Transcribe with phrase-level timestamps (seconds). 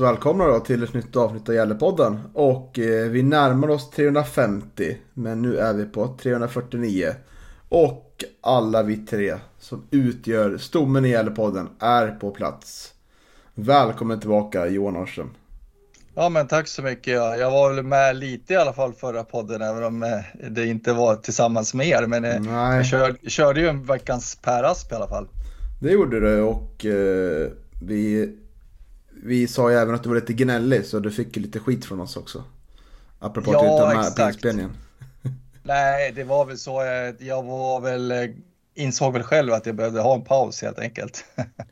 [0.00, 2.20] Varmt välkomna då till ett nytt avsnitt av Gällepodden.
[2.34, 7.14] Och eh, vi närmar oss 350, men nu är vi på 349.
[7.68, 12.92] Och alla vi tre som utgör stommen i Gällepodden är på plats.
[13.54, 15.30] Välkommen tillbaka Johan Norrström.
[16.14, 17.14] Ja men tack så mycket.
[17.14, 17.36] Ja.
[17.36, 20.92] Jag var väl med lite i alla fall förra podden även om eh, det inte
[20.92, 22.06] var tillsammans med er.
[22.06, 22.76] Men eh, Nej.
[22.76, 25.28] jag körde, körde ju en veckans Per Asp i alla fall.
[25.80, 27.50] Det gjorde du och eh,
[27.82, 28.32] vi,
[29.22, 31.84] vi sa ju även att du var lite gnällig så du fick ju lite skit
[31.84, 32.44] från oss också.
[33.18, 34.70] Apropå att du Ja, inte var med inspelningen.
[35.62, 36.82] Nej, det var väl så.
[36.82, 38.30] Jag, jag var väl, eh,
[38.74, 41.24] insåg väl själv att jag behövde ha en paus helt enkelt.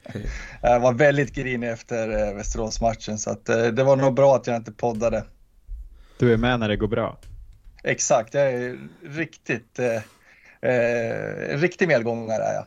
[0.63, 4.47] jag var väldigt grinig efter eh, Västeråsmatchen så att eh, det var nog bra att
[4.47, 5.25] jag inte poddade.
[6.19, 7.19] Du är med när det går bra.
[7.83, 12.67] Exakt, jag är riktigt, eh, eh, riktig medgångare är jag.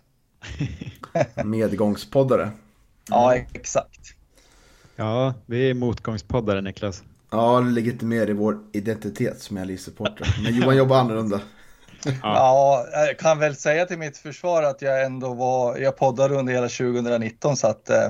[1.45, 2.52] Medgångspoddare.
[3.09, 4.17] Ja, exakt.
[5.00, 7.03] Ja, vi är motgångspoddare Niklas.
[7.31, 10.28] Ja, det ligger lite mer i vår identitet som är Leeds-supporter.
[10.44, 11.42] Men Johan jobbar annorlunda.
[12.23, 16.54] Ja, jag kan väl säga till mitt försvar att jag ändå var, jag poddade under
[16.54, 18.06] hela 2019 så att eh,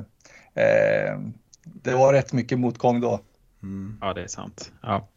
[0.63, 1.19] eh,
[1.63, 3.19] det var rätt mycket motgång då.
[4.01, 4.72] Ja, det är sant.
[4.81, 5.07] Ja.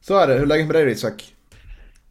[0.00, 0.34] Så är det.
[0.34, 1.34] Hur är läget med dig Isak?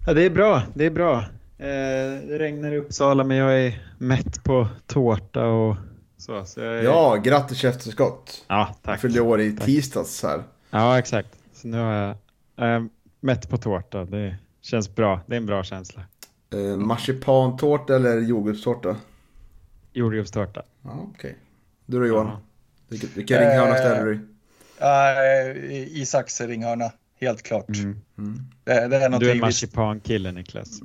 [0.06, 0.64] ja, det är bra.
[0.74, 1.18] Det är bra.
[1.58, 5.76] Eh, det regnar i Uppsala men jag är mätt på tårta och
[6.24, 6.46] så.
[6.46, 6.84] så jag är...
[6.84, 8.46] Ja, grattis i efterskott.
[8.48, 9.02] ja Jag tack.
[9.02, 9.66] fyllde år i Tack.
[9.66, 10.44] tisdags här.
[10.70, 11.30] Ja, exakt.
[11.54, 12.84] Så nu har jag eh,
[13.20, 14.06] mätt på tårta.
[14.06, 15.22] Det känns bra.
[15.28, 16.02] Det är en bra känsla.
[16.54, 18.96] Eh, marsipantårta eller jordgubbstårta?
[19.94, 20.64] Jordgubbstårta.
[20.82, 21.38] Ja, okej.
[21.86, 22.26] Du då Johan?
[22.28, 22.40] Ja.
[22.88, 24.20] Vilken, vilken ringhörna ställer du i?
[24.78, 27.70] Eh, Isaks ringhörna, helt klart.
[27.70, 28.00] Mm.
[28.64, 30.82] Det, det är Du är marsipankille Niklas.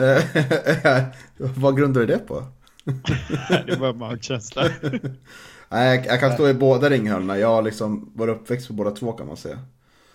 [0.00, 1.04] Eh,
[1.56, 2.44] Vad grundar du det på?
[3.66, 4.68] det var magkänsla.
[5.68, 7.38] Nej, jag, jag kan stå i båda ringhörnorna.
[7.38, 9.58] Jag har liksom varit uppväxt på båda två kan man säga.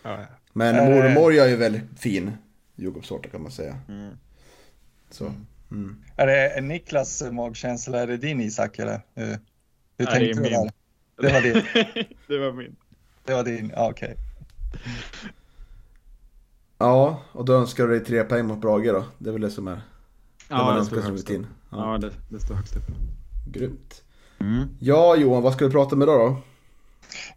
[0.04, 0.20] Ja.
[0.54, 0.86] Men Eh.
[0.86, 2.32] mormor gör ju väldigt fin
[2.76, 3.78] jordgubbstårta kan man säga.
[3.90, 4.14] Mm.
[5.10, 5.32] Så.
[5.72, 6.04] Mm.
[6.16, 8.94] är det Niklas magkänsla, är det din Isak eller?
[8.94, 9.38] Eh, hur
[9.98, 10.52] det är tänkte du min.
[10.52, 10.72] där?
[11.22, 11.54] Det var din,
[12.28, 12.76] det var min.
[13.26, 14.16] det var din, ja, okej.
[16.78, 19.06] Ja, och då önskar du dig tre poäng mot Brage då.
[19.18, 19.82] Det är väl det som är
[20.50, 21.46] Ja, det står högst upp.
[21.72, 21.94] Ja.
[21.94, 22.84] Ja, det, det står högst upp.
[23.52, 24.04] Grymt.
[24.40, 24.68] Mm.
[24.80, 26.42] Ja Johan, vad ska du prata om idag då?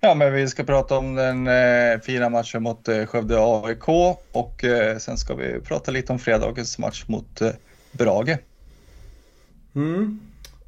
[0.00, 3.88] Ja, men vi ska prata om den eh, fina matchen mot eh, Skövde AIK
[4.32, 7.50] och eh, sen ska vi prata lite om fredagens match mot eh,
[7.92, 8.38] Brage.
[9.74, 10.20] Mm.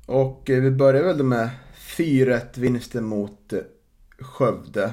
[0.07, 1.51] Och eh, vi börjar väl med
[1.97, 3.59] 4-1 vinsten mot eh,
[4.19, 4.93] Skövde.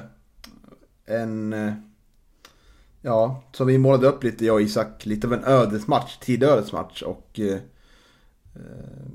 [1.06, 1.72] En, eh,
[3.02, 7.02] ja, som vi målade upp lite, jag och Isak, lite av en ödesmatch, tidig ödesmatch.
[7.02, 7.54] Och eh,
[8.54, 9.10] eh,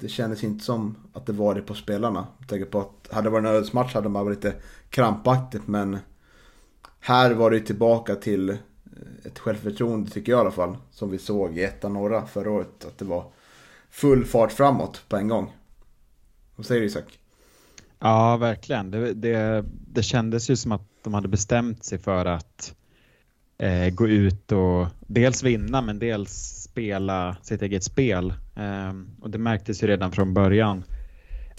[0.00, 2.26] det kändes inte som att det var det på spelarna.
[2.38, 4.56] Jag tänker på att hade det varit en ödesmatch hade man varit lite
[4.90, 5.98] krampaktigt, men
[7.00, 8.56] här var det tillbaka till eh,
[9.24, 10.76] ett självförtroende tycker jag i alla fall.
[10.90, 12.84] Som vi såg i ettan norra förra året.
[12.84, 13.24] Att det var
[13.90, 15.52] full fart framåt på en gång.
[16.56, 17.18] Vad säger du Isak?
[17.98, 18.90] Ja, verkligen.
[18.90, 22.74] Det, det, det kändes ju som att de hade bestämt sig för att
[23.60, 26.32] eh, gå ut och dels vinna men dels
[26.70, 28.32] spela sitt eget spel.
[28.56, 30.84] Eh, och det märktes ju redan från början.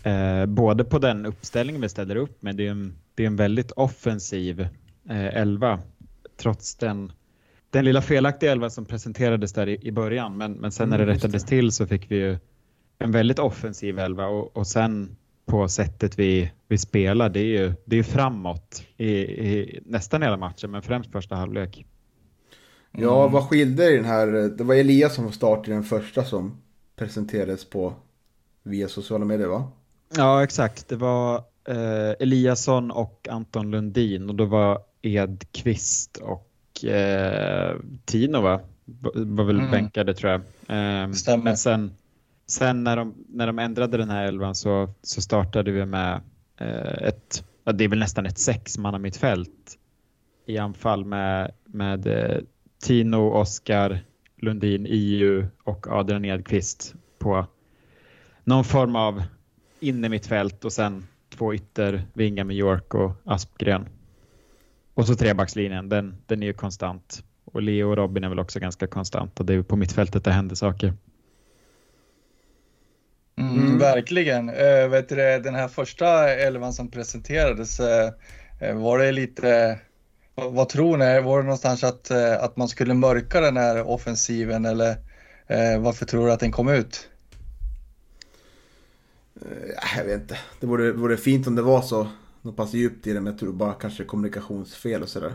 [0.03, 3.35] Eh, både på den uppställningen vi ställer upp med, det är en, det är en
[3.35, 4.62] väldigt offensiv
[5.09, 5.79] eh, elva
[6.38, 7.12] trots den,
[7.69, 10.38] den lilla felaktiga elva som presenterades där i, i början.
[10.38, 11.50] Men, men sen när det Mm, just rättades det.
[11.50, 12.38] till så fick vi ju
[13.00, 15.15] en väldigt offensiv elva och, och sen
[15.45, 20.38] på sättet vi, vi spelar, det är ju det är framåt i, i nästan hela
[20.38, 21.86] matchen, men främst första halvlek.
[22.91, 24.27] Ja, vad skilde i den här?
[24.27, 26.57] Det var Elias som var start i den första som
[26.95, 27.93] presenterades på
[28.63, 29.71] via sociala medier va?
[30.17, 30.88] Ja, exakt.
[30.89, 31.35] Det var
[31.67, 38.59] eh, Eliasson och Anton Lundin och då var Edqvist och eh, Tino va?
[38.85, 39.71] B- var väl Mm.
[39.71, 40.41] bänkade tror jag.
[40.41, 41.43] Eh, Stämmer.
[41.43, 41.91] men sen,
[42.47, 46.21] sen när, de, när de ändrade den här elvan så, så startade vi med
[46.57, 49.77] eh, ett, ja, det är väl nästan ett sexmanna mittfält
[50.45, 52.38] i anfall med, med eh,
[52.81, 54.00] Tino, Oskar,
[54.38, 57.45] Lundin, IU och Adrian Edqvist på
[58.44, 59.24] någon form av
[59.80, 63.89] innermittfält och sen två yttervingar med York och Aspgren.
[64.94, 67.24] Och så trebackslinjen, den, den är ju konstant.
[67.45, 70.31] Och Leo och Robin är väl också ganska konstant och det är på mittfältet det
[70.31, 70.94] händer saker.
[73.36, 73.77] Mm, mm.
[73.77, 74.50] Verkligen.
[74.50, 79.80] Uh, vet du, den här första elvan som presenterades, uh, var det lite,
[80.36, 84.66] vad, tror ni, var det någonstans att, uh, att man skulle mörka den här offensiven
[84.66, 84.98] eller
[85.80, 87.10] varför tror du att den kom ut?
[89.98, 90.38] Jag vet inte.
[90.60, 92.07] Det vore, vore fint om det var så
[92.42, 95.33] något pass djupt i det, men jag tror bara kanske kommunikationsfel och sådär.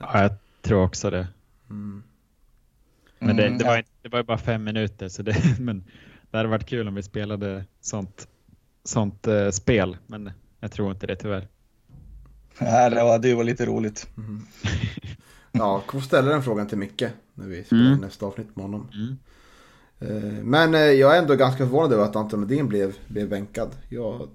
[0.00, 0.30] Ja, jag
[0.62, 1.28] tror också det.
[1.70, 2.02] Mm.
[3.18, 5.84] Men det, det, var, det var ju bara fem minuter, så det, men
[6.30, 8.28] det hade varit kul om vi spelade sånt,
[8.84, 10.30] sånt uh, spel, men
[10.60, 11.48] jag tror inte det tyvärr.
[12.58, 14.08] Nej, det var, det var lite roligt.
[14.16, 14.42] Mm.
[15.52, 17.04] ja, kommer ställa den frågan till Micke
[17.34, 18.00] när vi spelar mm.
[18.00, 18.88] nästa avsnitt med honom.
[18.94, 19.16] Mm.
[20.02, 23.70] Uh, men uh, jag är ändå ganska förvånad över att Anton Edin blev, blev bänkad.
[23.88, 24.28] Jag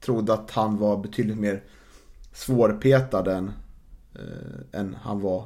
[0.00, 1.62] trodde att han var betydligt mer
[2.32, 3.52] svårpetad än,
[4.72, 5.44] än han var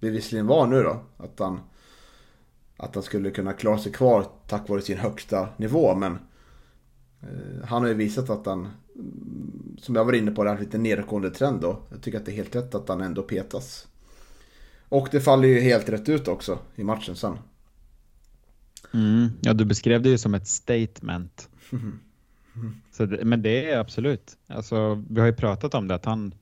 [0.00, 1.00] bevisligen var nu då.
[1.16, 1.60] Att han
[2.76, 5.94] att han skulle kunna klara sig kvar tack vare sin högsta nivå.
[5.94, 6.18] Men eh,
[7.64, 10.78] han har ju visat att han, mm, som jag var inne på, det är lite
[10.78, 11.78] nedåtgående trend då.
[11.90, 13.86] Jag tycker att det är helt rätt att han ändå petas.
[14.88, 17.38] Och det faller ju helt rätt ut också i matchen sen.
[18.94, 21.48] Mm, ja, du beskrev det ju som ett statement.
[22.92, 24.36] Så det, men det är absolut.
[24.46, 26.34] Alltså, vi har ju pratat om det att han,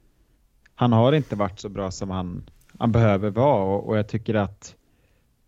[0.75, 4.35] han har inte varit så bra som han, han behöver vara och, och jag tycker
[4.35, 4.75] att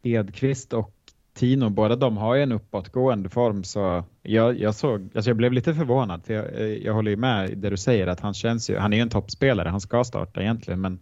[0.02, 0.95] Edqvist och
[1.36, 5.52] Tino, båda de har ju en uppåtgående form så jag, jag såg, alltså jag blev
[5.52, 8.76] lite förvånad för jag, jag håller ju med det du säger att han känns ju,
[8.76, 10.98] han är ju en toppspelare, han ska starta egentligen men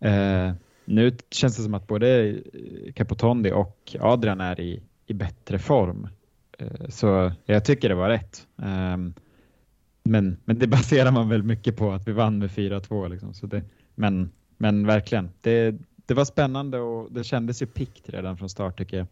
[0.00, 0.54] eh,
[0.84, 2.36] nu känns det som att både
[2.94, 6.08] Capotondi och Adrian är i, i bättre form.
[6.58, 8.46] Eh, så jag tycker det var rätt.
[8.62, 8.96] Eh,
[10.02, 13.34] men, men det baserar man väl mycket på att vi vann med 4-2 liksom.
[13.34, 13.62] Så det,
[13.94, 15.74] men, men verkligen, det,
[16.06, 19.06] det var spännande och det kändes ju pikt redan från start tycker jag.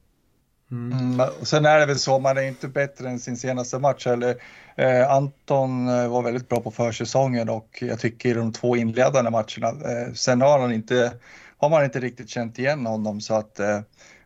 [0.70, 0.92] Mm.
[0.92, 4.06] Mm, sen är det väl så, man är inte bättre än sin senaste match.
[4.06, 4.36] Eller,
[4.76, 9.30] eh, Anton eh, var väldigt bra på försäsongen och jag tycker i de två inledande
[9.30, 9.68] matcherna.
[9.68, 11.12] Eh, sen har, han inte,
[11.58, 13.80] har man inte riktigt känt igen honom så att eh,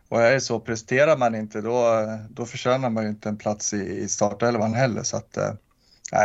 [0.09, 3.73] och är det så, presterar man inte då, då förtjänar man ju inte en plats
[3.73, 5.03] i, i startelvan heller.
[5.03, 5.53] Så att, eh,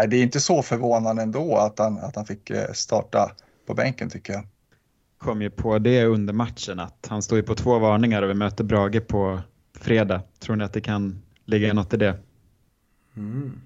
[0.08, 3.30] det är inte så förvånande ändå att han, att han fick eh, starta
[3.66, 4.44] på bänken tycker jag
[5.24, 8.34] kom ju på det under matchen att han står ju på två varningar och vi
[8.34, 9.40] möter Brage på
[9.80, 10.22] fredag.
[10.38, 12.18] Tror ni att det kan ligga något i det?
[13.16, 13.60] Mm.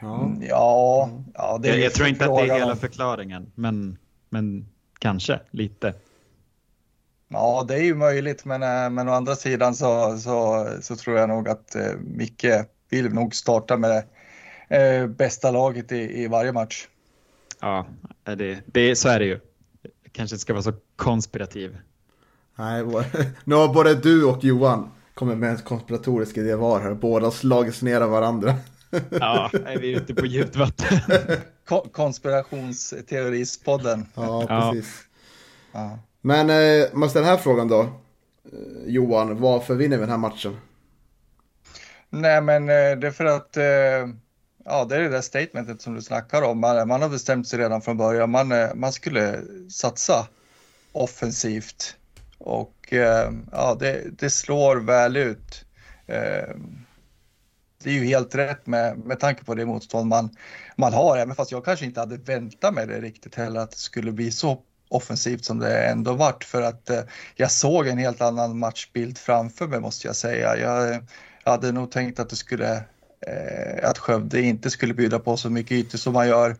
[0.00, 3.98] Ja, mm, ja, ja det jag, jag tror inte att det är hela förklaringen, men,
[4.28, 4.66] men
[4.98, 5.94] kanske lite.
[7.28, 11.18] Ja, det är ju möjligt, men, eh, men å andra sidan så, så, så tror
[11.18, 12.46] jag nog att eh, Micke
[12.88, 14.04] vill nog starta med det
[14.76, 16.88] eh, bästa laget i, i varje match.
[17.60, 17.86] Ja,
[18.24, 19.40] det, det, så är det ju
[20.12, 21.78] kanske ska vara så konspirativ.
[22.56, 22.84] Nej,
[23.44, 26.94] nu har både du och Johan kommit med en konspiratorisk idé var här.
[26.94, 28.54] Båda slagits ner av varandra.
[29.10, 30.98] Ja, är vi ute på djupt vatten.
[31.92, 34.06] Konspirationsteorispodden.
[34.14, 35.02] Ja, precis.
[35.72, 35.98] Ja.
[36.20, 37.80] Men eh, man ställer den här frågan då.
[37.80, 37.88] Eh,
[38.86, 40.56] Johan, varför vinner vi den här matchen?
[42.10, 43.64] Nej, men eh, det är för att eh,
[44.64, 46.60] ja, det är det där statementet som du snackar om.
[46.60, 48.30] Man, man har bestämt sig redan från början.
[48.30, 50.26] Man, man skulle satsa
[50.92, 51.96] offensivt
[52.38, 55.64] och Eh, ja, det, det, slår väl ut.
[56.06, 56.54] Eh,
[57.82, 60.30] det är ju helt rätt med, med tanke på det motstånd man,
[60.76, 63.76] man har, även fast jag kanske inte hade väntat mig det riktigt heller, att det
[63.76, 67.00] skulle bli så offensivt som det ändå vart för att eh,
[67.34, 70.56] jag såg en helt annan matchbild framför mig måste jag säga.
[70.56, 71.02] Jag,
[71.44, 72.84] jag hade nog tänkt att det skulle
[73.82, 76.56] att Skövde inte skulle bjuda på så mycket ytor som man gör.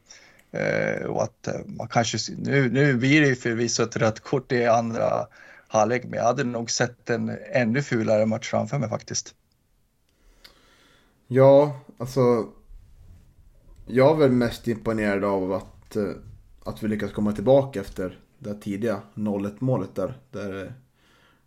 [1.09, 5.27] Och att man kanske, nu, nu blir det ju förvisso ett rött kort i andra
[5.69, 9.35] halvlek, men jag hade nog sett en ännu fulare match framför mig faktiskt.
[11.27, 12.49] Ja, alltså.
[13.87, 16.11] Jag är väl mest imponerad av att, eh,
[16.65, 20.19] att vi lyckas komma tillbaka efter det tidiga 0-1 målet där.
[20.31, 20.73] Där eh,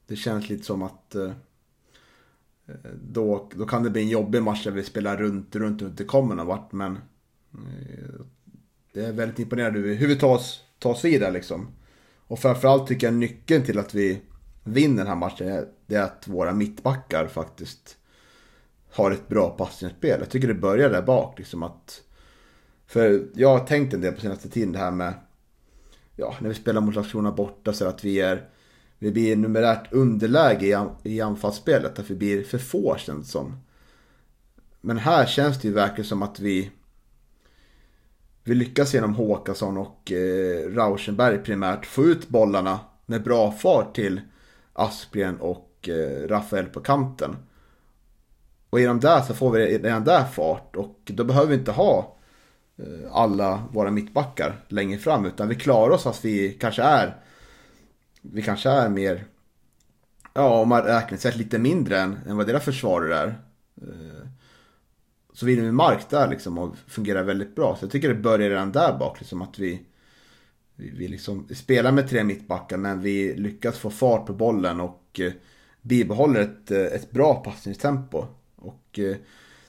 [0.07, 1.31] det känns lite som att eh,
[3.01, 6.03] då, då kan det bli en jobbig match där vi spelar runt, runt och inte
[6.03, 6.71] kommer någon vart.
[6.71, 6.99] Men
[8.93, 11.67] det är väldigt imponerande hur vi tar oss, tar oss vidare liksom.
[12.29, 14.21] Och framförallt tycker jag nyckeln till att vi
[14.63, 17.97] vinner den här matchen är, det är att våra mittbackar faktiskt
[18.91, 20.19] har ett bra passningsspel.
[20.19, 21.39] Jag tycker det börjar där bak.
[21.39, 22.01] Liksom att,
[22.87, 25.13] för jag har tänkt en del på senaste tiden det här med
[26.15, 28.49] ja, när vi spelar mot Landskrona borta så att vi är
[28.99, 31.99] vi blir numerärt underläge i, i anfallsspelet.
[31.99, 33.57] Att vi blir för få känns som.
[34.81, 36.71] Men här känns det ju verkligen som att vi
[38.43, 44.21] vi lyckas genom Håkansson och eh, Rauschenberg primärt få ut bollarna med bra fart till
[44.73, 47.35] Aspgren och eh, Rafael på kanten.
[48.69, 52.17] Och genom det så får vi redan där fart och då behöver vi inte ha
[52.77, 57.15] eh, alla våra mittbackar längre fram utan vi klarar oss att vi kanske är
[58.21, 59.25] vi kanske är mer
[60.33, 63.27] ja om man räknar sig lite mindre än, än vad deras försvarare är.
[63.81, 64.18] Eh,
[65.39, 67.75] så vinner vi mark där liksom och fungerar väldigt bra.
[67.75, 69.81] Så jag tycker det börjar redan där bak liksom att vi
[70.75, 75.19] vi, vi liksom spelar med tre mittbackar men vi lyckas få fart på bollen och
[75.19, 75.31] eh,
[75.81, 78.25] bibehåller ett, eh, ett bra passningstempo.
[78.55, 79.15] Och eh,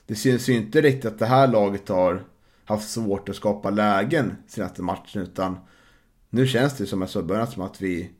[0.05, 2.23] det syns ju inte riktigt att det här laget har
[2.65, 5.57] haft svårt att skapa lägen senaste matchen utan
[6.29, 8.11] nu känns det som jag sa i början som att vi,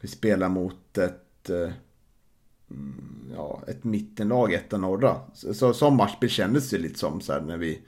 [0.00, 1.70] vi spelar mot ett eh,
[2.70, 5.20] Mm, ja, ett mittenlag, ett norra.
[5.34, 7.82] Så, så, som matchbild kändes det lite som så här när vi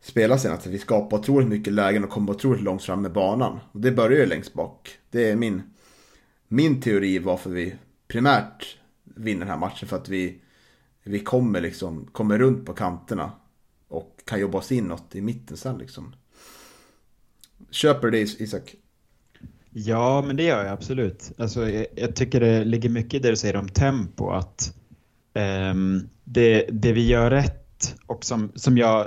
[0.00, 0.66] spelade senast.
[0.66, 3.60] Vi skapade otroligt mycket lägen och kom otroligt långt fram med banan.
[3.72, 4.98] Och det börjar ju längst bak.
[5.10, 5.62] Det är min,
[6.48, 7.74] min teori varför vi
[8.08, 9.88] primärt vinner den här matchen.
[9.88, 10.40] För att vi,
[11.02, 13.32] vi kommer liksom, kommer runt på kanterna.
[13.88, 16.14] Och kan jobba oss inåt i mitten sen liksom.
[17.70, 18.74] Köper du det Isak?
[19.72, 21.32] Ja, men det gör jag absolut.
[21.38, 24.30] Alltså, jag, jag tycker det ligger mycket i det du säger om tempo.
[24.30, 24.74] Att
[25.34, 29.06] um, det, det vi gör rätt och som, som jag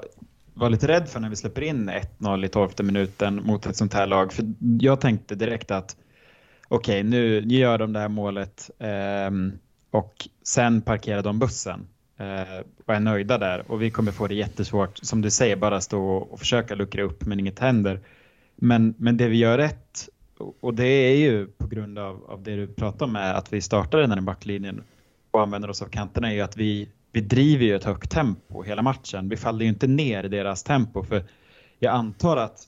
[0.54, 3.94] var lite rädd för när vi släpper in 1-0 i 12 minuten mot ett sånt
[3.94, 4.34] här lag.
[4.34, 4.46] För
[4.80, 5.96] jag tänkte direkt att
[6.68, 8.70] okej, okay, nu gör de det här målet
[9.28, 9.54] um,
[9.92, 11.88] och sen parkerar de bussen
[12.20, 15.82] uh, och är nöjda där och vi kommer få det jättesvårt, som du säger, bara
[15.82, 18.00] stå och försöka luckra upp men inget händer.
[18.56, 20.10] Men, men det vi gör rätt
[20.60, 23.98] och det är ju på grund av, av det du pratar om att vi startar
[23.98, 24.84] den här backlinjen
[25.32, 28.64] och använder oss av kanterna är ju att vi, vi driver ju ett högt tempo
[28.64, 29.30] hela matchen.
[29.30, 31.24] Vi faller ju inte ner i deras tempo för
[31.80, 32.68] jag antar att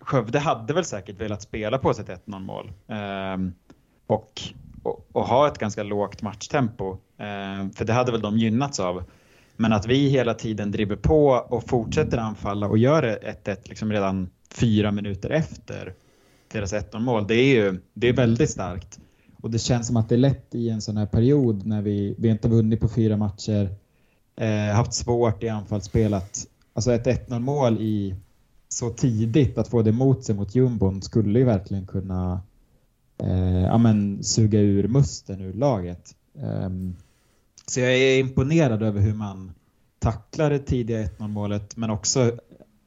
[0.00, 3.50] Skövde hade väl säkert velat spela på sitt 1-0 mål eh,
[4.06, 4.42] och,
[4.82, 6.90] och, och, ha ett ganska lågt matchtempo.
[7.18, 9.04] Eh, för det hade väl de gynnats av.
[9.56, 13.02] Men att vi hela tiden driver på och fortsätter anfalla och gör
[13.44, 15.94] 1-1 liksom redan fyra minuter efter
[16.54, 17.26] deras 1-0 mål.
[17.26, 19.00] Det är ju det är väldigt starkt.
[19.42, 22.14] Och det känns som att det är lätt i en sån här period när vi,
[22.18, 23.68] vi inte vunnit på fyra matcher,
[24.36, 26.38] eh, haft svårt i anfallsspelet.
[26.72, 28.14] Alltså ett 1-0 mål i
[28.68, 32.40] så tidigt att få det emot sig mot jumbon skulle ju verkligen kunna
[33.18, 36.14] eh, ja, men, suga ur musten ur laget.
[36.32, 36.96] Um,
[37.66, 39.52] så jag är imponerad över hur man
[39.98, 42.32] tacklar det tidiga 1-0 målet men också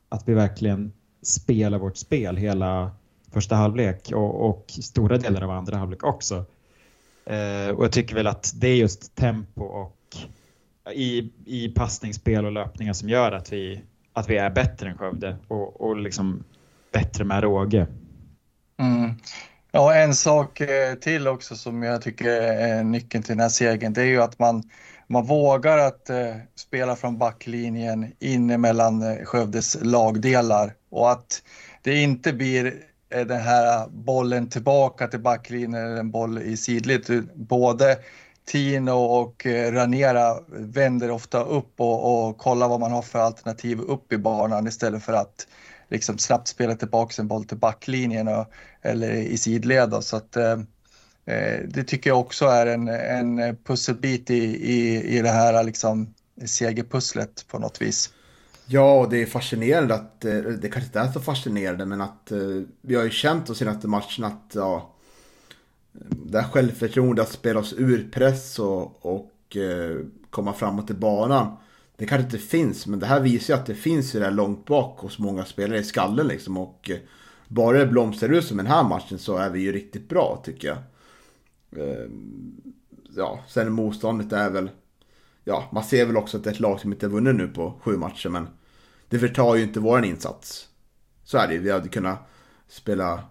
[0.10, 2.92] att vi verkligen spelar vårt spel hela
[3.38, 6.46] första halvlek och, och stora delar av andra halvlek också.
[7.26, 9.98] Eh, och jag tycker väl att det är just tempo och
[10.94, 13.82] i, i passningsspel och löpningar som gör att vi,
[14.14, 16.44] att vi är bättre än Skövde och, och liksom
[16.92, 17.88] bättre med råge.
[18.80, 19.12] Mm.
[19.72, 23.94] Ja, en sak eh, till också som jag tycker är nyckeln till den här segern,
[23.94, 24.64] det är ju att man,
[25.08, 31.44] man vågar att eh, spela från backlinjen in mellan eh, Skövdes lagdelar och att
[31.82, 37.30] det inte blir Eh, den här bollen tillbaka till backlinjen eller en boll i sidled.
[37.36, 37.98] Både
[38.46, 43.80] Tino och eh, Ranera vänder ofta upp och, och kollar vad man har för alternativ
[43.80, 45.48] upp i banan istället för att
[45.90, 48.46] liksom snabbt spela tillbaka en boll till backlinjen och,
[48.82, 50.04] eller i sidled.
[50.04, 50.60] Så att, eh,
[51.26, 56.14] eh, det tycker jag också är en, en pusselbit i, i, i det här liksom,
[56.46, 58.10] segerpusslet på något vis.
[58.70, 62.32] Ja, och det är fascinerande att, eh, det kanske inte är så fascinerande, men att
[62.32, 64.96] eh, vi har ju känt de senaste matcherna att, ja,
[65.94, 69.34] eh, det här självförtroendet att spela oss ur press och, och
[70.30, 71.58] komma framåt i banan.
[71.96, 74.66] Det kanske inte finns, men det här visar ju att det finns ju där långt
[74.66, 76.58] bak hos många spelare i skallen liksom.
[76.58, 76.92] Och
[77.48, 80.68] bara det blomstrar ut som den här matchen så är vi ju riktigt bra tycker
[80.68, 80.78] jag.
[83.16, 84.70] Ja, sen motståndet är väl
[85.48, 87.74] ja, man ser väl också att det är ett lag som inte vunnit nu på
[87.82, 88.48] sju matcher, men
[89.10, 90.68] det förtar ju inte våran insats.
[91.24, 92.20] Så är det Vi hade kunnat
[92.68, 93.24] spela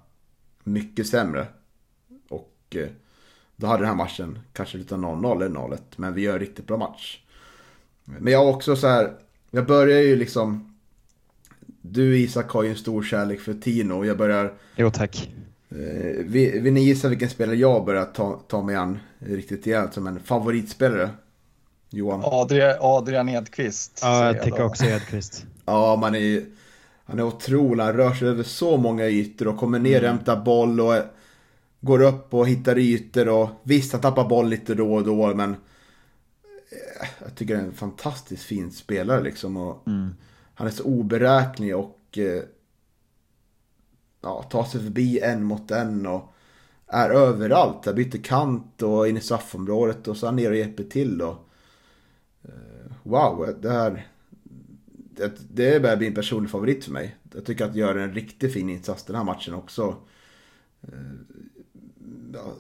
[0.65, 1.47] mycket sämre.
[2.29, 2.89] Och eh,
[3.57, 6.67] då hade den här matchen kanske lite 0-0 eller 0-1, men vi gör en riktigt
[6.67, 7.21] bra match.
[8.05, 9.13] Men jag har också så här,
[9.51, 10.73] jag börjar ju liksom...
[11.81, 14.55] Du Isak har ju en stor kärlek för Tino jag börjar...
[14.77, 15.31] Jo tack.
[15.69, 20.07] Eh, vill ni gissa vilken spelare jag börjar ta, ta mig an riktigt rejält som
[20.07, 21.11] en favoritspelare?
[21.91, 22.21] Johan?
[22.25, 23.99] Adrian, Adrian Edqvist.
[24.03, 25.47] Ja, jag tycker också Edqvist.
[25.67, 26.45] Ja, man är.
[27.09, 30.17] Han är otrolig, han rör sig över så många ytor och kommer ner, mm.
[30.17, 30.95] hämtar boll och
[31.81, 35.51] går upp och hittar ytor och visst han tappar boll lite då och då men
[35.51, 39.57] eh, jag tycker det är en fantastiskt fin spelare liksom.
[39.57, 40.15] Och mm.
[40.55, 42.43] Han är så oberäknelig och eh,
[44.21, 46.33] ja, tar sig förbi en mot en och
[46.87, 47.87] är överallt.
[47.87, 51.23] Jag byter kant och in i straffområdet och så ner och hjälper till.
[51.23, 51.49] Och,
[52.43, 54.07] eh, wow, det här
[55.17, 57.17] det, det börjar bli en personlig favorit för mig.
[57.35, 59.97] Jag tycker att gör en riktigt fin insats den här matchen också.
[60.83, 60.89] Eh,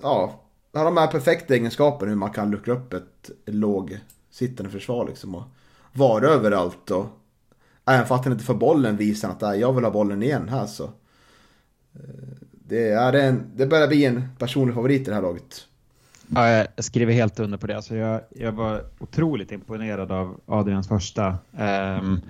[0.03, 5.35] ja, har de här perfekta egenskaperna hur man kan luckra upp ett lågsittande försvar liksom.
[5.35, 5.45] Och
[5.93, 7.07] vara överallt och
[7.85, 10.67] även fast han inte får bollen visar han att jag vill ha bollen igen här
[10.67, 10.85] så.
[11.95, 15.67] Eh, det, är en, det börjar bli en personlig favorit i det här laget.
[16.28, 17.76] Ja, jag skriver helt under på det.
[17.76, 21.38] Alltså jag, jag var otroligt imponerad av Adrians första.
[21.52, 22.21] Um,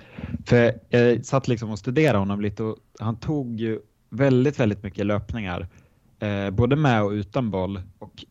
[0.46, 5.06] för jag satt liksom och studerade honom lite och han tog ju väldigt, väldigt mycket
[5.06, 5.68] löpningar.
[6.22, 7.82] Uh, både med och utan boll.
[7.98, 8.24] Och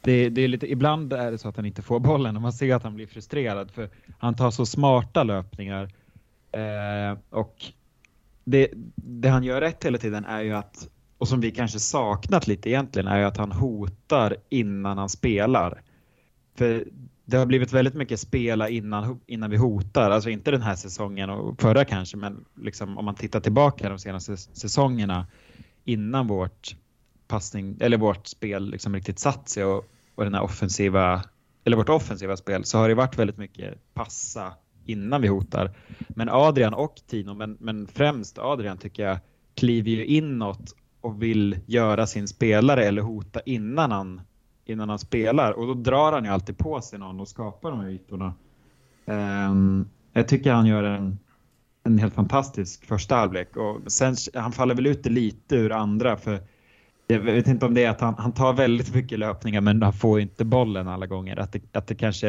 [0.00, 2.52] det, det, är lite, ibland är det så att han inte får bollen och man
[2.52, 5.84] ser att han blir frustrerad för han tar så smarta löpningar.
[6.56, 7.64] Uh, och
[8.44, 12.46] det, det han gör rätt hela tiden är ju att och som vi kanske saknat
[12.46, 15.82] lite egentligen är ju att han hotar innan han spelar.
[16.54, 16.84] För
[17.24, 21.30] det har blivit väldigt mycket spela innan, innan vi hotar, alltså inte den här säsongen
[21.30, 25.26] och förra kanske, men liksom om man tittar tillbaka de senaste säsongerna
[25.84, 26.76] innan vårt
[27.28, 31.22] passning eller vårt spel liksom riktigt satt sig och, och den här offensiva
[31.64, 34.52] eller vårt offensiva spel så har det varit väldigt mycket passa
[34.84, 35.76] innan vi hotar.
[36.08, 39.18] Men Adrian och Tino, men, men främst Adrian tycker jag
[39.54, 40.74] kliver ju inåt
[41.06, 44.20] och vill göra sin spelare eller hota innan han,
[44.64, 45.52] innan han spelar.
[45.52, 48.34] Och då drar han ju alltid på sig någon och skapar de här ytorna.
[49.04, 51.18] Um, jag tycker han gör en,
[51.84, 53.56] en helt fantastisk första halvlek.
[53.56, 56.40] Och sen, han faller väl ut lite ur andra för
[57.06, 59.92] jag vet inte om det är att han, han tar väldigt mycket löpningar men han
[59.92, 61.36] får inte bollen alla gånger.
[61.36, 62.28] Att det, att det kanske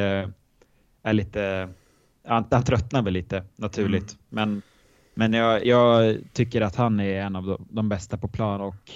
[1.04, 1.70] är lite,
[2.28, 4.12] han, han tröttnar väl lite naturligt.
[4.12, 4.22] Mm.
[4.30, 4.62] Men
[5.18, 8.92] men jag, jag, tycker att han är en av de, de bästa på plan och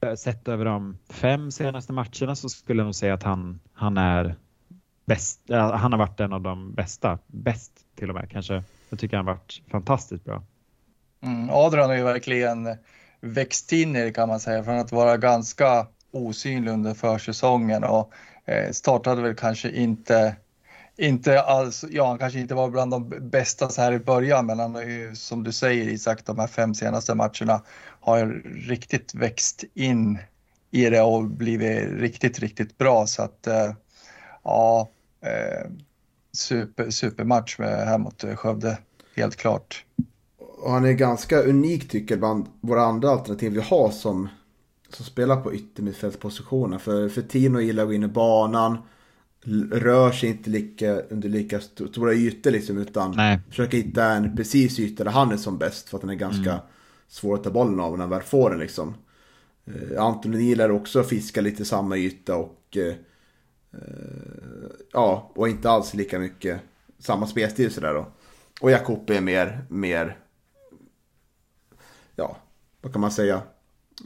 [0.00, 3.96] eh, sett över de fem senaste matcherna så skulle jag nog säga att han, han
[3.96, 4.36] är
[5.04, 5.50] bäst.
[5.50, 8.62] Eh, han har varit en av de bästa, bäst till och med kanske.
[8.90, 10.42] Jag tycker han har varit fantastiskt bra.
[11.22, 12.76] Mm, Adrian har ju verkligen
[13.20, 18.12] växt in i det kan man säga från att vara ganska osynlig under försäsongen och
[18.44, 20.36] eh, startade väl kanske inte
[20.96, 24.58] inte alls, ja han kanske inte var bland de bästa så här i början men
[24.58, 27.62] han har ju som du säger Isak de här fem senaste matcherna
[28.00, 28.26] har
[28.68, 30.18] riktigt växt in
[30.70, 33.72] i det och blivit riktigt, riktigt bra så att eh,
[34.44, 35.70] ja, eh,
[36.32, 38.78] super, supermatch med här mot Skövde,
[39.16, 39.84] helt klart.
[40.38, 44.28] Och han är ganska unik tycker jag bland våra andra alternativ vi har som,
[44.90, 46.78] som spelar på yttermittfältspositioner.
[46.78, 48.78] För, för Tino gillar att gå in i banan
[49.72, 53.40] rör sig inte lika, under lika stora ytor liksom utan Nej.
[53.48, 56.50] försöker hitta en precis yta där han är som bäst för att den är ganska
[56.50, 56.64] mm.
[57.08, 58.94] svår att ta bollen av när han väl får den liksom.
[59.64, 62.94] Eh, Anton gillar också att fiska lite samma yta och eh,
[63.72, 66.60] eh, ja, och inte alls lika mycket
[66.98, 68.06] samma spelstil sådär då.
[68.60, 70.18] Och Jakob är mer, mer,
[72.16, 72.36] ja,
[72.80, 73.42] vad kan man säga,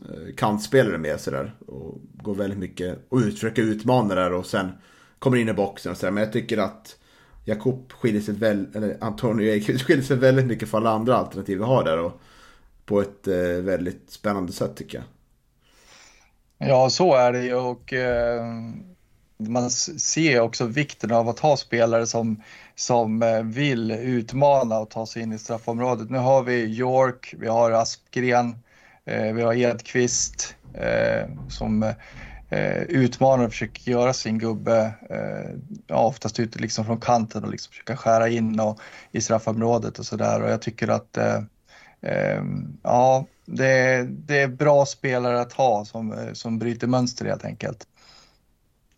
[0.09, 1.55] eh, kantspelare mer sådär.
[1.67, 4.71] Och går väldigt mycket och försöker utmana där och sen
[5.19, 6.13] kommer in i boxen och sådär.
[6.13, 6.97] Men jag tycker att
[7.45, 11.65] Jakob skiljer sig väldigt, eller Antonio skiljer sig väldigt mycket från alla andra alternativ vi
[11.65, 11.99] har där.
[11.99, 12.21] Och
[12.85, 15.07] på ett eh, väldigt spännande sätt tycker jag.
[16.69, 18.45] Ja, så är det ju och eh,
[19.39, 22.43] man ser också vikten av att ha spelare som,
[22.75, 26.11] som eh, vill utmana och ta sig in i straffområdet.
[26.11, 28.59] Nu har vi York, vi har Aspgren,
[29.05, 31.93] eh, vi har Edqvist eh, som
[32.49, 37.71] eh, utmanar och försöker göra sin gubbe, eh, oftast ute liksom från kanten och liksom
[37.71, 38.81] försöka skära in och,
[39.13, 40.43] i straffområdet och sådär.
[40.43, 41.43] Och jag tycker att eh,
[42.01, 42.43] eh,
[42.83, 47.87] ja, det, det är bra spelare att ha som, eh, som bryter mönster helt enkelt.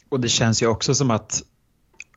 [0.08, 1.42] Och det känns ju också som att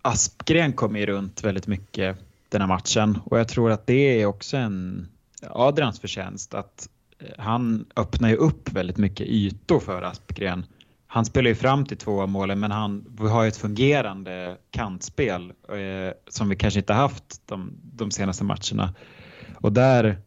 [0.02, 2.18] Aspgren kommer ju runt väldigt mycket
[2.50, 5.08] den här matchen och jag tror att det är också en
[5.50, 10.66] Adrians förtjänst att eh, han öppnar ju upp väldigt mycket ytor för Aspgren
[11.14, 14.58] han spelar ju fram till två av målen men han, vi har ju ett fungerande
[14.72, 18.94] kantspel eh, som vi kanske inte haft de, de senaste matcherna.
[19.56, 20.18] Och där,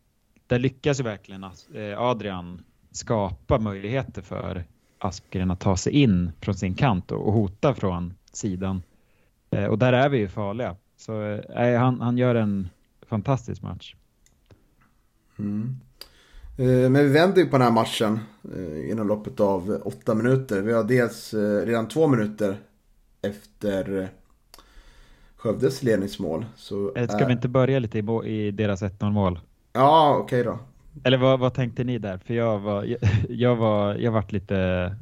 [0.47, 4.65] där lyckas ju verkligen eh, Adrian skapa möjligheter för
[4.99, 8.83] Aspgren att ta sig in från sin kant och, och hota från sidan.
[9.51, 10.77] Eh, och där är vi ju farliga.
[10.97, 12.69] Så eh, han, han gör en
[13.09, 13.95] fantastisk match.
[15.39, 15.81] Mm.
[16.59, 18.21] Eh, men vi vänder ju på den här matchen
[18.57, 20.63] eh, inom loppet av åtta minuter.
[20.63, 22.57] Vi har dels eh, redan två minuter
[23.23, 24.09] efter
[25.37, 26.47] Skövdes ledningsmål.
[26.57, 29.41] Så Ska vi inte börja lite i, deras 1-0 mål?
[29.73, 30.59] Ja, okej okay då.
[31.05, 32.19] Eller vad, vad, tänkte ni där?
[32.19, 34.95] För jag var, jag, jag var, jag vart lite,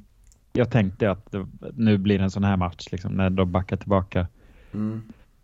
[0.53, 3.77] jag tänkte att det, nu blir det en sån här match liksom, när de backar
[3.77, 4.27] tillbaka.
[4.73, 5.03] Mm.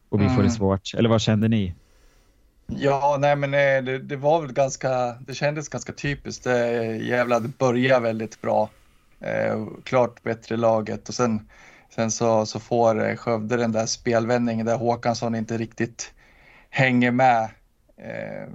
[0.08, 0.50] Och vi får det mm.
[0.50, 0.94] svårt.
[0.94, 1.74] Eller vad kände ni?
[2.76, 6.44] Ja, nej men eh, det, det, var väl ganska, det kändes ganska typiskt.
[6.44, 8.70] Det jävla, det började väldigt bra.
[9.20, 11.48] Eh, klart bättre laget och sen,
[11.94, 16.12] sen så, så får eh, Skövde den där spelvändningen där Håkansson inte riktigt
[16.70, 17.48] hänger med.
[17.96, 18.48] Eh,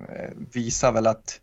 [0.53, 1.39] visar väl att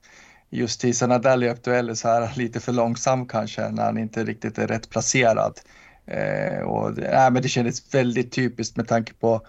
[0.50, 4.58] just i sådana där löpdueller så han lite för långsam kanske när han inte riktigt
[4.58, 5.60] är rätt placerad.
[6.06, 9.46] Eh, och, nej, men det kändes väldigt typiskt med tanke på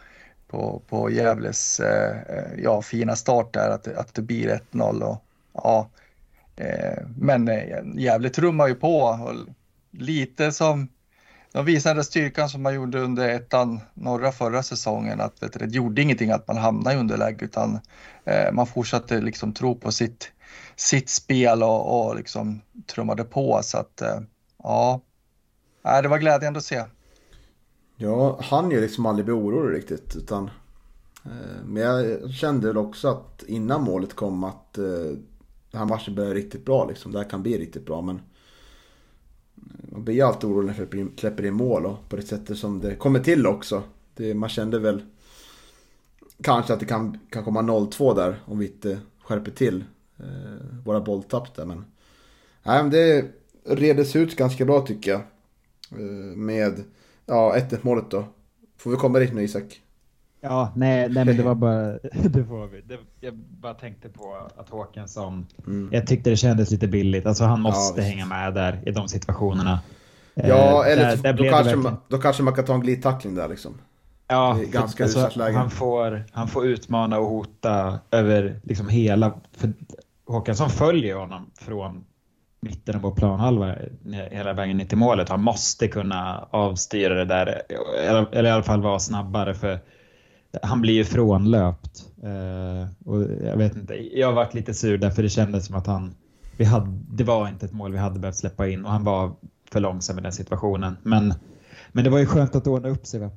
[0.54, 2.16] på, på Gävles eh,
[2.58, 5.18] ja, fina start där, att, att det blir 1-0.
[5.54, 5.90] ja,
[6.56, 8.98] eh, men eh, Gävle trummar ju på.
[8.98, 9.34] Och
[9.92, 10.88] lite som
[11.52, 15.22] de visade styrkan som man gjorde under ettan norra förra säsongen.
[15.22, 17.80] Att vet du, det gjorde ingenting att man hamnade i underläge utan
[18.26, 20.32] eh, man fortsatte liksom tro på sitt,
[20.76, 23.60] sitt spel och, och liksom trummade på.
[23.64, 24.20] Så att eh,
[24.64, 25.02] ja,
[26.02, 26.84] det var glädjande att se.
[28.04, 30.16] Ja, han ju liksom aldrig bli orolig riktigt.
[30.16, 30.50] Utan,
[31.26, 34.86] eh, men jag kände väl också att innan målet kom att eh,
[35.72, 36.88] den här matchen började riktigt bra.
[36.88, 37.12] Liksom.
[37.12, 38.02] Det här kan bli riktigt bra.
[38.02, 38.22] Men eh,
[39.92, 42.96] man blir alltid orolig när vi släpper in mål och på det sättet som det
[42.96, 43.84] kommer till också.
[44.16, 45.02] Det, man kände väl
[46.42, 49.84] kanske att det kan, kan komma 0-2 där om vi inte skärper till
[50.18, 51.66] eh, våra bolltapp där.
[51.66, 51.86] Men,
[52.64, 53.26] nej, men det
[53.66, 55.22] redes ut ganska bra tycker jag.
[55.92, 56.84] Eh, med
[57.26, 58.26] Ja, 1-1 målet då.
[58.78, 59.82] Får vi komma dit nu Isak?
[60.42, 61.84] Ja, nej, nej men det var bara,
[62.24, 62.82] det får vi.
[62.82, 65.90] Det, jag bara tänkte på att Håkansson, mm.
[65.92, 67.26] jag tyckte det kändes lite billigt.
[67.26, 69.80] Alltså han måste ja, hänga med där i de situationerna.
[70.34, 73.36] Ja, eh, eller där, där då, kanske man, då kanske man kan ta en glidtackling
[73.36, 73.74] där liksom.
[74.28, 79.34] Ja, ganska alltså, han, får, han får utmana och hota över liksom hela...
[79.52, 79.74] För
[80.26, 82.06] Håkansson följer honom från
[82.64, 83.76] mitten av vår planhalva
[84.32, 85.30] hela vägen ner till målet.
[85.30, 87.62] Han måste kunna avstyra det där,
[88.32, 89.80] eller i alla fall vara snabbare för
[90.62, 92.06] han blir ju frånlöpt.
[92.24, 95.88] Eh, och jag vet inte, jag har varit lite sur därför det kändes som att
[95.88, 96.16] han,
[96.58, 99.36] vi hade, det var inte ett mål vi hade behövt släppa in och han var
[99.72, 100.98] för långsam i den situationen.
[101.04, 101.34] Men,
[101.92, 103.30] men det var ju skönt att ordna upp sig va?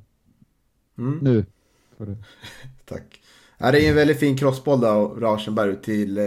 [0.97, 1.19] Mm.
[1.21, 1.45] Nu
[1.97, 2.17] får du.
[2.85, 3.21] Tack.
[3.57, 6.19] Ja, det är en väldigt fin crossboll där av Rauschenberg till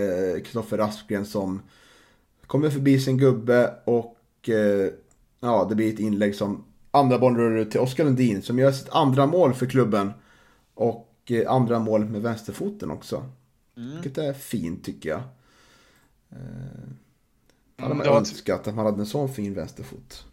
[0.45, 1.63] Kristoffer eh, Aspgren som
[2.51, 4.91] Kommer förbi sin gubbe och eh,
[5.41, 9.27] ja, det blir ett inlägg som andra bollen till Oskar Lundin som gör sitt andra
[9.27, 10.13] mål för klubben.
[10.75, 13.25] Och eh, andra mål med vänsterfoten också.
[13.77, 13.93] Mm.
[13.93, 15.21] Vilket är fint tycker jag.
[16.31, 16.39] Eh,
[17.77, 20.25] hade man mm, önskat att man hade en sån fin vänsterfot.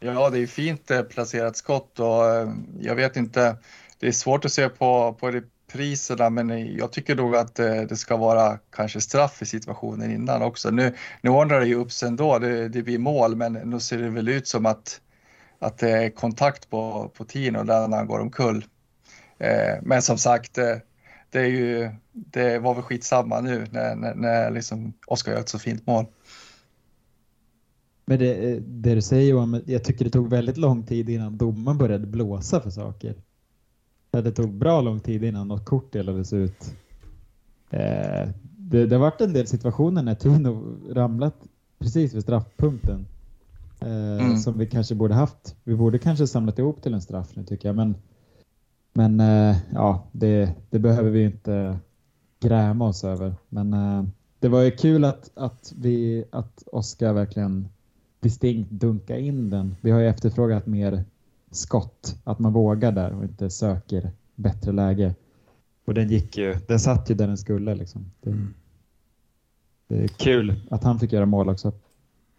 [0.00, 3.56] Ja, det är fint eh, placerat skott och eh, jag vet inte.
[3.98, 5.30] Det är svårt att se på, på
[5.74, 10.42] priserna, men jag tycker nog att eh, det ska vara kanske straff i situationen innan
[10.42, 10.70] också.
[10.70, 13.98] Nu, nu ordnar det ju upp sig ändå, det, det blir mål, men nu ser
[13.98, 15.00] det väl ut som att,
[15.58, 18.64] att det är kontakt på, på Tino där han går omkull.
[19.38, 20.80] Eh, men som sagt, det,
[21.30, 25.48] det, är ju, det var väl skitsamma nu när, när, när liksom Oskar gör ett
[25.48, 26.06] så fint mål.
[28.06, 31.36] Men det, eh, det du säger Johan, jag tycker det tog väldigt lång tid innan
[31.36, 33.14] domaren började blåsa för saker.
[34.22, 36.74] Det tog bra lång tid innan något kort delades ut.
[37.70, 41.34] Eh, det, det har varit en del situationer när Tino ramlat
[41.78, 43.06] precis vid straffpunkten.
[43.80, 44.36] Eh, mm.
[44.36, 45.56] Som vi kanske borde haft.
[45.64, 47.76] Vi borde kanske samlat ihop till en straff nu tycker jag.
[47.76, 47.94] Men,
[48.92, 51.78] men eh, ja, det, det, behöver vi inte
[52.40, 53.34] gräma oss över.
[53.48, 54.04] Men eh,
[54.38, 57.68] det var ju kul att, att, vi, att Oskar verkligen
[58.20, 59.76] distinkt dunka in den.
[59.80, 61.04] Vi har ju efterfrågat mer
[61.54, 62.16] skott.
[62.24, 65.14] Att man vågar där och inte söker bättre läge.
[65.84, 68.10] Och den gick ju, den satt ju där den skulle liksom.
[68.20, 68.54] Det, mm.
[69.88, 71.72] det är kul att han fick göra mål också.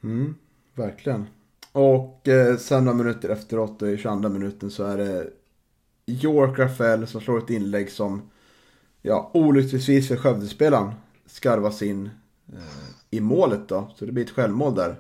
[0.04, 0.36] Mm,
[0.74, 1.26] verkligen.
[1.72, 5.28] Och eh, sen några minuter efteråt, i 22 minuten, så är det
[6.06, 8.30] York Rafael som slår ett inlägg som,
[9.02, 10.92] ja, olyckligtvis för Skövdespelaren
[11.26, 12.10] skarvas in
[12.54, 12.60] eh,
[13.10, 13.92] i målet då.
[13.96, 14.96] Så det blir ett självmål där.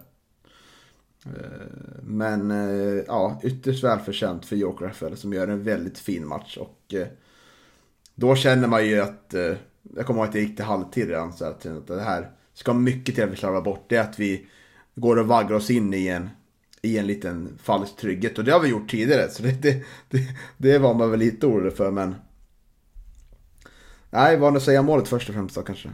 [1.26, 1.68] Eh,
[2.04, 6.58] men eh, ja, ytterst välförtjänt för York Rafael som gör en väldigt fin match.
[6.58, 7.08] Och eh,
[8.16, 9.36] då känner man ju att,
[9.96, 13.16] jag kommer ihåg att det gick till halvtid redan, så att det här ska mycket
[13.16, 13.86] till att vi slarvar bort.
[13.88, 14.48] Det är att vi
[14.96, 16.30] går och vaggar oss in i en,
[16.82, 18.38] i en liten falsk trygghet.
[18.38, 21.48] Och det har vi gjort tidigare, så det, det, det, det var man väl lite
[21.48, 21.92] orolig för.
[21.92, 22.16] Men
[24.10, 25.90] nej, vad att säga målet först och främst då kanske?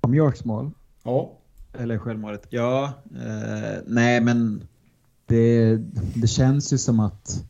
[0.00, 0.70] Om Yorks mål?
[1.02, 1.39] Ja.
[1.72, 2.46] Eller självmålet?
[2.50, 4.62] Ja, eh, nej men
[5.26, 5.76] det,
[6.14, 7.44] det känns ju som att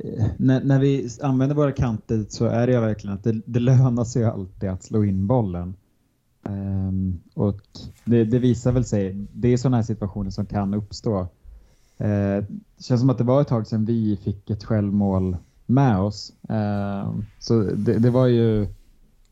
[0.00, 3.60] eh, när, när, vi använder våra kanter så är det ju verkligen att det, det
[3.60, 5.74] lönar sig alltid att slå in bollen.
[6.44, 7.60] Um, och
[8.04, 11.20] det, det, visar väl sig, det är sådana här situationer som kan uppstå.
[11.20, 11.26] Uh,
[12.76, 16.32] det känns som att det var ett tag sedan vi fick ett självmål med oss.
[16.50, 18.66] Uh, så det, det, var ju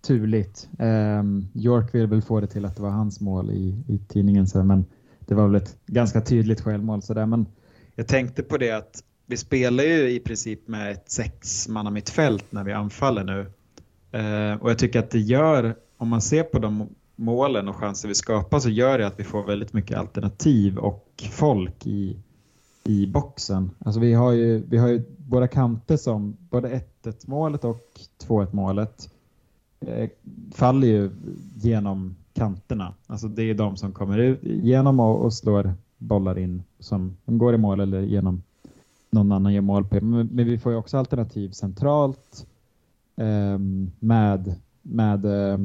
[0.03, 0.69] turligt.
[0.79, 4.47] Um, York vill väl få det till att det var hans mål i, i tidningen,
[4.47, 4.85] så, men
[5.21, 7.03] det var väl ett ganska tydligt självmål.
[7.03, 7.27] Så där.
[7.27, 7.47] Men
[7.95, 12.73] jag tänkte på det att vi spelar ju i princip med ett sexmannamittfält när vi
[12.73, 13.41] anfaller nu.
[14.19, 18.09] Uh, och jag tycker att det gör, om man ser på de målen och chanser
[18.09, 22.17] vi skapar så gör det att vi får väldigt mycket alternativ och folk i,
[22.85, 23.71] i boxen.
[23.79, 27.81] Alltså vi har ju, vi har ju båda kanter som både 1-1 målet och
[28.27, 29.11] 2-1 målet eh,
[29.87, 30.09] Eh,
[30.55, 31.11] faller ju
[31.55, 32.95] genom kanterna.
[33.07, 37.55] Alltså det är de som kommer ut genom och, och slår bollar in som, går
[37.55, 38.43] i mål eller genom
[39.11, 40.05] någon annan gör mål på.
[40.05, 42.47] Men, men vi får ju också alternativ centralt
[43.17, 43.59] eh,
[43.99, 45.61] med, med eh,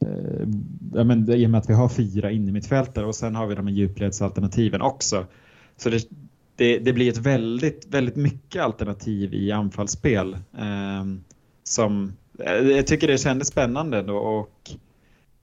[0.00, 0.48] eh,
[0.94, 3.66] ja, men, i och med att vi har fyra innermittfältare och sen har vi de
[3.66, 5.26] här djupledsalternativen också.
[5.76, 6.08] Så det,
[6.56, 10.32] det, det, blir ett väldigt, väldigt mycket alternativ i anfallsspel.
[10.58, 11.04] Eh,
[11.64, 14.70] som, Eh, jag tycker det kändes spännande då och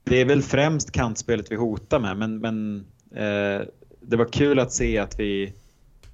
[0.04, 3.66] det är väl främst kantspelet vi hotar med men, men eh,
[4.00, 5.52] det var kul att se att vi,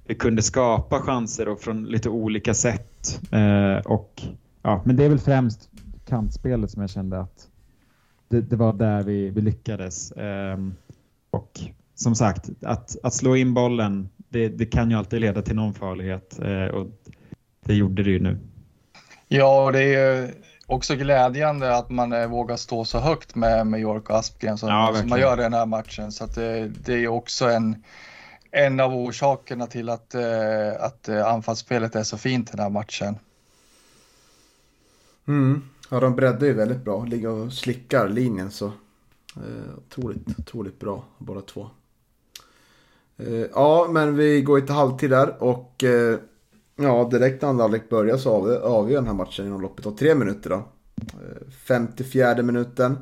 [0.07, 3.21] vi kunde skapa chanser och från lite olika sätt.
[3.31, 4.21] Eh, och,
[4.61, 5.69] ja, men det är väl främst
[6.07, 7.47] kantspelet som jag kände att
[8.27, 10.11] det, det var där vi, vi lyckades.
[10.11, 10.57] Eh,
[11.31, 11.59] och
[11.95, 15.73] som sagt, att, att slå in bollen, det, det kan ju alltid leda till någon
[15.73, 16.87] farlighet eh, och
[17.65, 18.37] det gjorde det ju nu.
[19.27, 20.33] Ja, det är
[20.67, 24.69] också glädjande att man uh, vågar stå så högt med, med York och Aspgren som,
[24.69, 26.11] ja, som man gör i den här matchen.
[26.11, 27.83] Så det, det är också en,
[28.51, 33.17] en av orsakerna till att, uh, att anfallsspelet är så fint den här matchen.
[35.27, 35.69] Mm.
[35.89, 37.05] Ja, de breddar ju väldigt bra.
[37.05, 38.71] Ligger och slickar linjen så.
[39.35, 41.69] Eh, otroligt, otroligt bra båda två.
[43.17, 46.19] Eh, ja, men vi går ju till halvtid där och eh,
[46.75, 50.15] ja, direkt när andra halvlek börjar så avgör den här matchen inom loppet av tre
[50.15, 50.55] minuter då.
[51.01, 52.97] Eh, 54 minuten.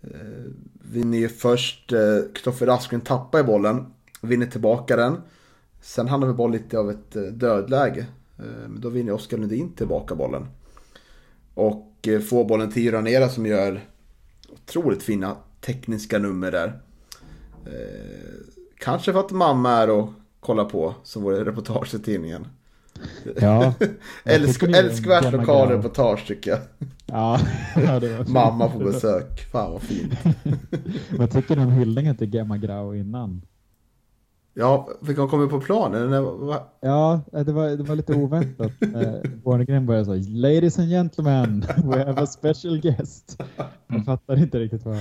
[0.00, 0.52] Eh,
[0.92, 3.86] vinner ju först, eh, Kristoffer Askren tappar i bollen,
[4.20, 5.16] vinner tillbaka den.
[5.80, 8.06] Sen hamnar vi boll lite av ett dödläge.
[8.68, 10.46] Men då vinner Oskar Lundin tillbaka bollen.
[11.54, 13.84] Och får bollen till Ranera som gör
[14.48, 16.80] otroligt fina tekniska nummer där.
[18.78, 20.08] Kanske för att mamma är och
[20.40, 22.46] kollar på, som vår reportage i tidningen.
[23.40, 23.74] Ja,
[24.24, 26.60] Älsk, älskvärt lokalreportage tycker jag.
[27.06, 27.40] Ja,
[28.26, 29.50] mamma på besök.
[29.52, 30.14] Fan vad fint.
[31.18, 33.42] vad tycker du om hyllningen till Gemma Grau innan?
[34.60, 36.12] Ja, fick hon komma på planen?
[36.80, 38.72] Ja, det var, det var lite oväntat.
[38.82, 43.36] eh, Bornegren började så, Ladies and gentlemen, we have a special guest.
[43.86, 44.96] Jag fattar inte riktigt vad...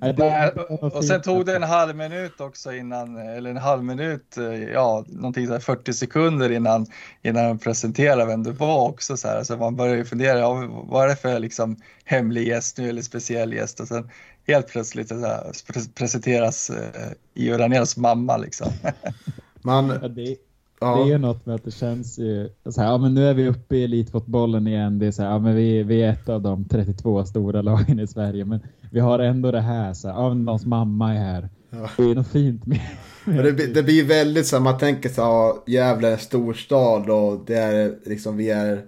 [0.00, 4.36] Nej, det, och sen tog det en halv minut också innan, eller en halv minut,
[4.36, 6.86] eh, ja, någonting så 40 sekunder innan,
[7.22, 9.42] innan de presenterade vem det var också så här.
[9.44, 13.02] Så man börjar ju fundera, ja, vad är det för liksom hemlig gäst nu eller
[13.02, 13.80] speciell gäst?
[13.80, 14.08] Och sen
[14.46, 15.52] helt plötsligt så här,
[15.94, 18.72] presenteras eh, Io Raneros mamma liksom.
[19.62, 20.36] Man, ja, det,
[20.80, 21.04] ja.
[21.04, 23.48] det är något med att det känns ju så här, ja men nu är vi
[23.48, 24.98] uppe i elitfotbollen igen.
[24.98, 28.00] Det är så här, ja men vi, vi är ett av de 32 stora lagen
[28.00, 31.48] i Sverige, men vi har ändå det här så här, ja någons mamma är här.
[31.70, 31.90] Ja.
[31.96, 32.80] Det är något fint med
[33.24, 37.42] det, det blir väldigt så här, man tänker så här, Gävle är en storstad och
[37.46, 38.82] det är liksom, vi är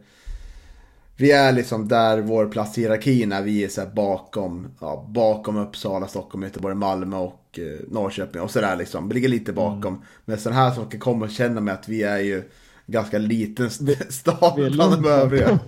[1.17, 3.43] vi är liksom där vår plats i hierarkin är.
[3.43, 8.77] Vi är så bakom, ja, bakom Uppsala, Stockholm, Göteborg, Malmö och eh, Norrköping och sådär
[8.77, 9.09] liksom.
[9.09, 9.95] Vi ligger lite bakom.
[9.95, 10.07] Mm.
[10.25, 12.43] Men sådana här saker kommer känna med att vi är ju
[12.87, 13.71] ganska liten
[14.09, 15.51] stad bland de övriga.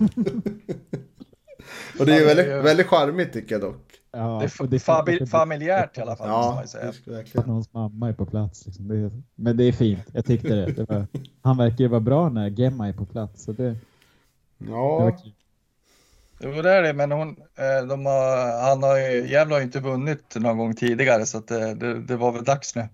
[1.98, 3.82] och det är ju väldigt, väldigt charmigt tycker jag dock.
[4.12, 6.28] Ja, det är, det är famil familjärt i alla fall.
[6.28, 6.64] Ja,
[7.04, 7.48] verkligen.
[7.48, 8.66] Någons mamma är på plats.
[8.66, 8.88] Liksom.
[8.88, 10.06] Det är, men det är fint.
[10.12, 10.66] Jag tyckte det.
[10.66, 11.06] det var,
[11.42, 13.44] han verkar ju vara bra när Gemma är på plats.
[13.44, 13.76] Så det,
[14.58, 15.12] Ja.
[16.38, 19.64] Jo, det är det, men hon, eh, de har, han har ju, Gävle har ju
[19.64, 22.88] inte vunnit någon gång tidigare så det, det, det, var väl dags nu.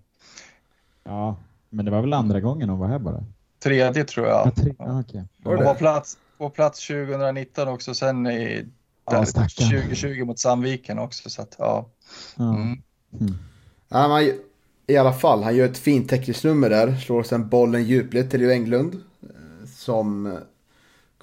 [1.03, 1.37] Ja,
[1.69, 3.23] men det var väl andra gången hon var här bara?
[3.63, 4.47] Tredje tror jag.
[4.47, 4.99] Ja, tre, ja.
[4.99, 5.21] Okay.
[5.43, 8.65] Hon var plats, på plats 2019 också, sen i
[9.05, 11.29] ja, 2020 mot Sandviken också.
[11.29, 11.89] Så att, ja.
[12.39, 12.61] Mm.
[12.61, 13.33] Mm.
[13.89, 14.31] ja man,
[14.87, 18.49] I alla fall, han gör ett fint tekniskt nummer där, slår sen bollen djupled till
[18.49, 18.93] Englund.
[19.21, 20.37] Eh, som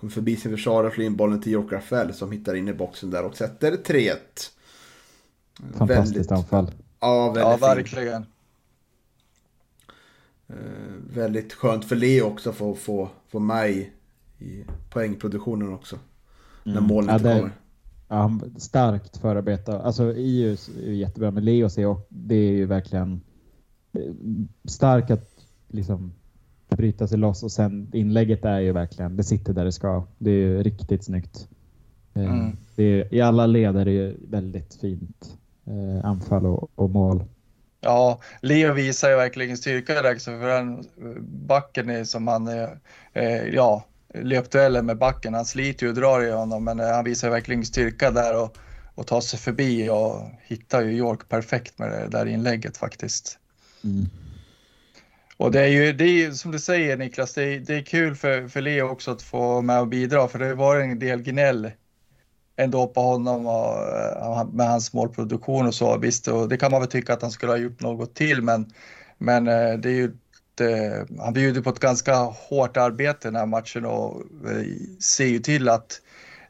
[0.00, 3.10] Kommer förbi sin försvarare, får in bollen till York Rafael som hittar in i boxen
[3.10, 4.16] där och sätter 3-1.
[5.72, 6.70] Fantastiskt väldigt, anfall.
[7.00, 8.26] Ja, väldigt Ja, verkligen.
[10.48, 10.54] Eh,
[11.14, 15.98] väldigt skönt för Leo också att få, få, få med i, poängproduktionen också.
[16.64, 16.84] När Mm.
[16.84, 17.52] målen Ja, inte det- kommer.
[18.08, 19.78] Ja, han- starkt förarbete.
[19.78, 23.20] Alltså IUs är ju jättebra, men Leos är, och- det är ju verkligen
[23.92, 24.00] eh,
[24.64, 25.30] stark att
[25.68, 26.12] liksom
[26.76, 30.06] bryta sig loss och sen inlägget är ju verkligen, det sitter där det ska.
[30.18, 31.48] Det är ju riktigt snyggt.
[32.14, 32.56] Eh, Mm.
[32.76, 37.24] Det är, I alla led är det ju väldigt fint eh, anfall och, och mål.
[37.80, 40.84] Ja, Leo visar ju verkligen styrka där också för den
[41.46, 42.48] backen är som han,
[43.12, 45.34] eh, ja, löpduellen med backen.
[45.34, 48.56] Han sliter ju och drar i honom, men eh, han visar verkligen styrka där och,
[48.94, 53.38] och tar sig förbi och hittar ju York perfekt med det där inlägget faktiskt.
[53.84, 54.06] Mm.
[55.40, 57.82] Och det är ju, det är ju som du säger Niklas, det är, det är
[57.82, 61.22] kul för, för Leo också att få med och bidra, för det var en del
[61.22, 61.70] gnäll
[62.56, 65.98] ändå på honom och, eh, med hans målproduktion och så.
[65.98, 68.72] Visst, och det kan man väl tycka att han skulle ha gjort något till, men,
[69.18, 70.16] men eh, det är ju
[70.54, 74.22] det, eh, han bjuder på ett ganska hårt arbete den här matchen och
[75.00, 76.00] ser ju till att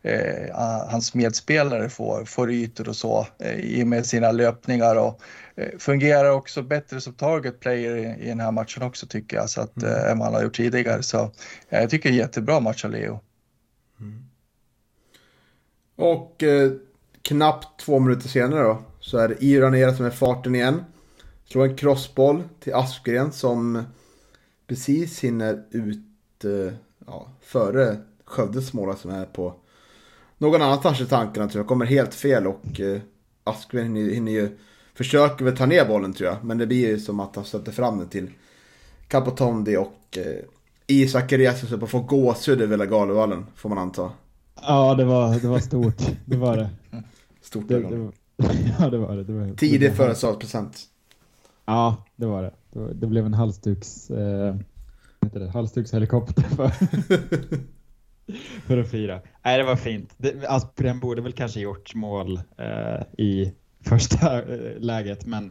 [0.03, 0.57] eh,
[0.91, 5.21] hans medspelare får, får ytor och så eh, i och med sina löpningar och
[5.55, 9.51] eh, fungerar också bättre som target player i, i den här matchen också tycker jag,
[9.51, 11.03] så att, eh, än vad han har gjort tidigare.
[11.03, 11.19] Så
[11.69, 13.21] eh, jag tycker en jättebra match av Leo.
[15.97, 16.73] Och eh,
[17.23, 20.85] knappt två minuter senare då så är det Ira nere som är farten igen.
[21.45, 23.85] Slår en crossboll till Aspgren som
[24.67, 26.75] precis hinner ut eh,
[27.07, 29.55] ja, före Skövdes mål som är på
[30.41, 31.69] någon annanstans i tankarna tror jag.
[31.69, 33.01] Kommer helt fel och eh,
[33.45, 34.59] Aspgren hinner, hinner ju
[34.95, 36.45] försöker väl ta ner bollen tror jag.
[36.45, 38.31] Men det blir ju som att han stöter fram den till
[39.09, 40.45] Capotondi och eh,
[40.87, 44.11] Isak reser upp och får gåshud över hela Galevallen får man anta.
[44.63, 46.03] Ja, det var, det var stort.
[46.25, 46.71] Det var det.
[47.43, 48.13] Stort det, det var,
[48.79, 49.25] ja, det var det.
[49.25, 50.83] det var, Tidig födelsedagspresent.
[51.65, 52.53] Ja, det var det.
[52.73, 54.57] Det, var, det blev en halsduks, eh,
[55.23, 55.51] heter det?
[55.51, 56.71] halsdukshelikopter för,
[58.67, 59.21] för att fira.
[59.45, 60.15] Nej, det var fint.
[60.17, 65.51] Det, Aspgren borde väl kanske gjort mål eh, i första eh, läget, men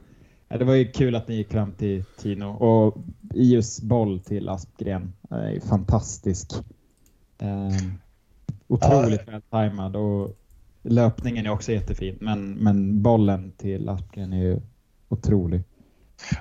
[0.49, 2.97] eh, det var ju kul att ni gick fram till Tino och
[3.33, 6.51] Ius boll till Aspgren är ju fantastisk.
[7.37, 7.69] Eh,
[8.67, 10.37] otroligt väl tajmad och
[10.81, 14.59] löpningen är också jättefin, men, men bollen till Aspgren är ju
[15.09, 15.63] otrolig.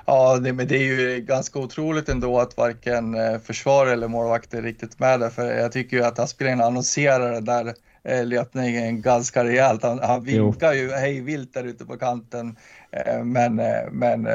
[0.05, 4.53] Ja, det, men det är ju ganska otroligt ändå att varken eh, försvar eller målvakt
[4.53, 5.29] är riktigt med där.
[5.29, 9.83] För jag tycker ju att Aspgren annonserar den där eh, löpningen ganska rejält.
[9.83, 10.45] Han, han Jo.
[10.45, 12.55] vinkar ju hej vilt där ute på kanten.
[12.91, 13.55] Eh, Men,
[13.91, 14.27] men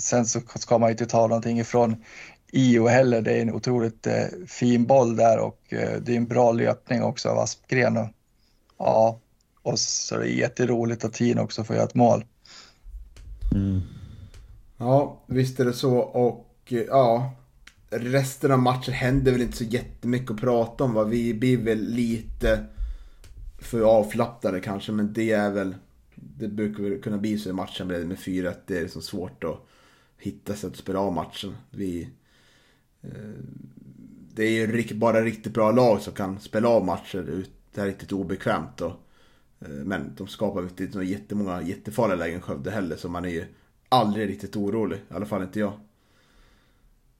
[0.00, 1.96] sen så ska man ju inte ta någonting ifrån
[2.52, 3.22] Io heller.
[3.22, 4.06] Det är en otroligt
[4.46, 5.58] fin boll där och
[6.00, 7.96] det är en bra löpning också av Aspgren.
[7.96, 8.08] Och,
[8.78, 9.18] ja,
[9.62, 12.24] och så är det jätteroligt att Tino också får göra ett mål.
[13.54, 13.80] Mm.
[14.82, 15.96] Ja, visst är det så.
[15.98, 17.32] Och eh, ja,
[17.90, 20.94] resten av matchen händer väl inte så jättemycket att prata om.
[20.94, 21.04] Va?
[21.04, 22.64] Vi blir väl lite
[23.58, 25.74] för avflappade kanske, men det är väl...
[26.14, 28.54] Det brukar väl kunna bli så i matchen med 4-1.
[28.66, 29.66] Det är liksom svårt att
[30.18, 31.56] hitta sätt att spela av matchen.
[31.70, 32.08] Vi...
[33.02, 33.10] eh,
[34.34, 37.18] Det är ju bara riktigt bra lag som kan spela av matcher.
[37.30, 38.80] ut- Det är riktigt obekvämt.
[38.80, 38.92] Och,
[39.60, 42.96] eh, men de skapar inte så jättemånga jättefarliga lägen Skövde heller.
[42.96, 43.44] Så man är ju
[43.92, 44.96] aldrig riktigt orolig.
[44.96, 45.72] I alla fall inte jag.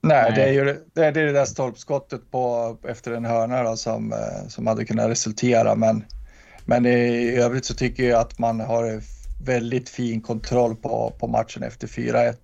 [0.01, 0.33] Nej, Nej.
[0.35, 4.49] det är ju det, är det där stolpskottet på, efter en hörna då, som, eh,
[4.49, 5.75] som hade kunnat resultera.
[5.75, 6.05] Men,
[6.65, 9.01] men i övrigt så tycker jag att man har
[9.45, 12.35] väldigt fin kontroll på, på matchen efter 4-1.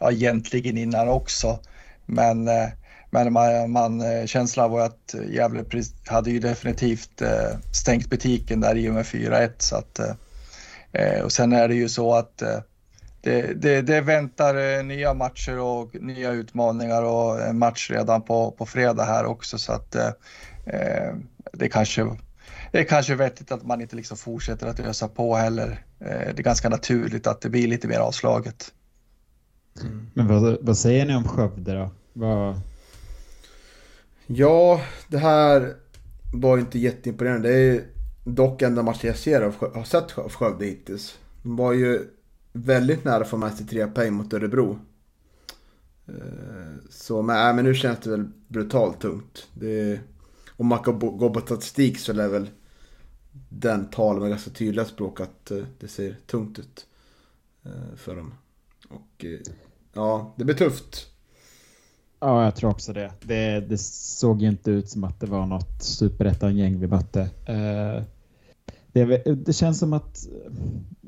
[0.00, 1.58] Ja, egentligen innan också.
[2.06, 2.68] Men, eh,
[3.10, 5.64] men man, man, eh, känslan var att Gävle
[6.06, 7.22] hade ju definitivt
[7.86, 9.50] stängt butiken där i och med 4-1.
[9.58, 10.14] Så att, eh,
[10.92, 12.58] eh, och sen är det ju så att eh,
[13.26, 18.50] det, det, det väntar eh, nya matcher och nya utmaningar och en match redan på,
[18.50, 20.10] på fredag här också så att eh,
[20.66, 21.14] eh,
[21.52, 22.16] det kanske
[22.72, 25.84] det är kanske vettigt att man inte liksom fortsätter att ösa på heller.
[26.00, 28.72] Eh, det är ganska naturligt att det blir lite mer avslaget.
[30.14, 31.90] Men vad, vad säger ni om Skövde då?
[32.12, 32.60] Vad,
[34.26, 35.74] Ja, det här
[36.34, 37.48] var inte jätteimponerande.
[37.48, 37.82] Det är
[38.24, 41.18] dock enda matchen jag ser av, har sett av Skövde hittills.
[41.42, 42.15] De var ju
[42.56, 44.78] väldigt nära att få med sig tre poäng mot Örebro.
[46.06, 49.48] Eh, så men, äh, men nu känns det väl brutalt tungt.
[49.54, 50.00] Det,
[50.56, 52.50] om man kan gå på statistik så är väl
[53.48, 56.86] den tala med ganska tydliga språk att eh, det ser tungt ut
[57.64, 58.34] eh, för dem.
[58.88, 59.24] Och
[59.92, 61.06] ja, det blir tufft.
[62.20, 63.12] ja, jag tror också det.
[63.22, 63.60] det.
[63.60, 67.30] Det såg ju inte ut som att det var något superettan-gäng vi mötte.
[68.92, 70.26] Det, det, känns som att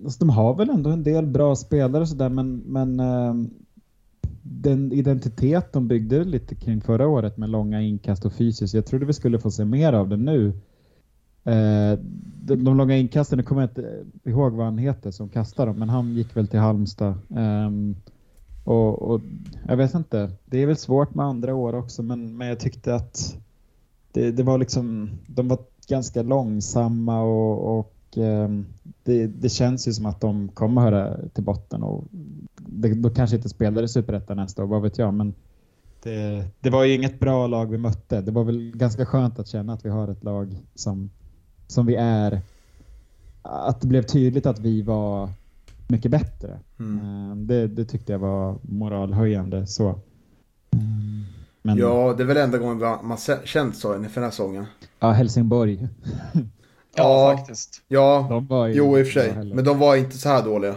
[0.04, 3.34] alltså, de har väl ändå en del bra spelare och sådär men, men eh,
[4.42, 8.74] den identitet de byggde lite kring förra året med långa inkast och fysiskt.
[8.74, 10.48] Jag trodde vi skulle få se mer av det nu.
[11.44, 11.98] Eh,
[12.44, 15.78] de, de långa inkasten, nu kommer jag inte ihåg vad han heter som kastar dem,
[15.78, 17.14] men han gick väl till Halmstad.
[17.36, 17.70] Eh,
[18.64, 19.20] och, och,
[19.68, 22.94] jag vet inte, det är väl svårt med andra år också, men, men jag tyckte
[22.94, 23.36] att
[24.12, 27.97] det, det var liksom, de var ganska långsamma och, och
[29.02, 32.04] det, det, känns ju som att de kommer höra till botten och
[32.56, 35.34] det, då kanske inte spelar i Superettan nästa år, vad vet jag, men
[36.02, 38.20] det, det, var ju inget bra lag vi mötte.
[38.20, 41.10] Det var väl ganska skönt att känna att vi har ett lag som,
[41.66, 42.40] som vi är.
[43.42, 45.30] Att det blev tydligt att vi var
[45.88, 46.58] mycket bättre.
[46.78, 47.04] Mm.
[47.04, 49.66] Ehm, det, det, tyckte jag var moralhöjande.
[49.66, 49.88] Så.
[50.70, 51.24] Ehm,
[51.62, 51.78] men...
[51.78, 54.64] Ja, det är väl enda gången man känt så inför den här säsongen.
[54.98, 55.88] Ja, Helsingborg.
[56.98, 57.82] ja, faktiskt.
[57.88, 59.54] Ja, de var jo i och för sig.
[59.54, 60.74] Men de var inte så här dåliga.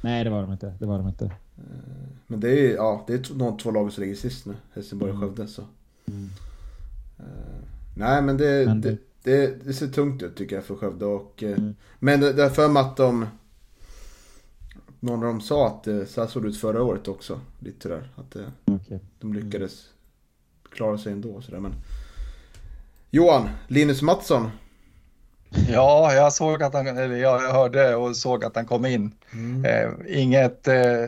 [0.00, 0.74] Nej, det var de inte.
[0.78, 1.24] Det var de inte.
[1.24, 4.54] Ehm, men det är, ja, det är de två lag som ligger sist nu.
[4.74, 5.28] Helsingborg och mm.
[5.28, 5.48] Skövde.
[5.48, 5.62] Så.
[6.08, 6.28] Mm.
[7.96, 8.90] Nej, men, det, men det...
[8.90, 11.04] det, det, det, ser tungt ut tycker jag för Skövde.
[11.04, 11.74] Och, mm.
[11.98, 13.26] Men det, är för mig att de
[15.00, 17.40] någon av dem sa att så här såg det ut förra året också.
[17.58, 18.10] Lite där.
[18.16, 18.98] Att det, okay.
[19.20, 19.88] de lyckades
[20.70, 21.42] klara sig ändå.
[21.42, 21.60] Så där.
[21.60, 21.74] Men...
[23.10, 24.50] Johan, Linus Mattsson.
[25.68, 29.14] Ja, jag såg att han, eller jag hörde och såg att han kom in.
[29.32, 29.64] Mm.
[29.64, 31.06] Eh, inget eh,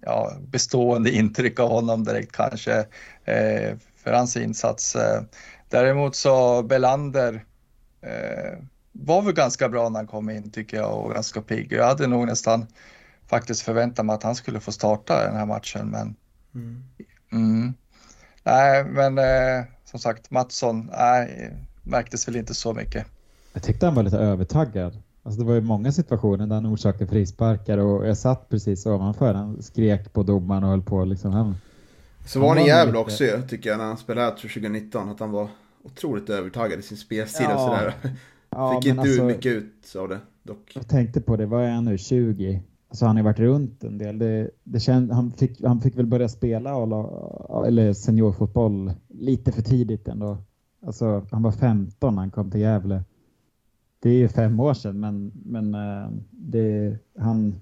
[0.00, 2.78] ja, bestående intryck av honom direkt kanske
[3.24, 4.96] eh, för hans insats.
[4.96, 5.22] Eh,
[5.68, 7.44] däremot så Belander
[8.02, 8.58] eh,
[8.92, 11.72] var väl ganska bra när han kom in tycker jag och ganska pigg.
[11.72, 12.66] Jag hade nog nästan
[13.26, 16.16] faktiskt förväntat mig att han skulle få starta den här matchen men
[16.54, 16.84] mm.
[17.32, 17.74] Mm.
[18.42, 23.06] Nej, men eh, som sagt Mattsson, nej, märktes väl inte så mycket.
[23.52, 24.98] Jag tyckte han var lite övertaggad.
[25.22, 29.34] Alltså det var ju många situationer där han orsakade frisparkar och jag satt precis ovanför.
[29.34, 31.32] Han skrek på domaren och höll på liksom.
[31.32, 31.54] Han,
[32.26, 35.08] så var han i Gävle också tycker jag när han spelade här 2019.
[35.08, 35.48] Att han var
[35.82, 37.54] otroligt övertaggad i sin spelstil ja.
[37.54, 37.94] och sådär.
[38.50, 40.72] Ja, Fick inte alltså, mycket ut av det dock.
[40.74, 42.62] Jag tänkte på det, vad är han nu, 20?
[42.88, 44.18] Alltså han har varit runt en del.
[44.18, 46.70] Det, det känd, han, fick, han fick väl börja spela
[47.66, 50.38] eller seniorfotboll lite för tidigt ändå.
[50.86, 53.04] Alltså han var 15 när han kom till Gävle.
[54.02, 57.60] Det är ju fem år sedan men, men eh, det, han,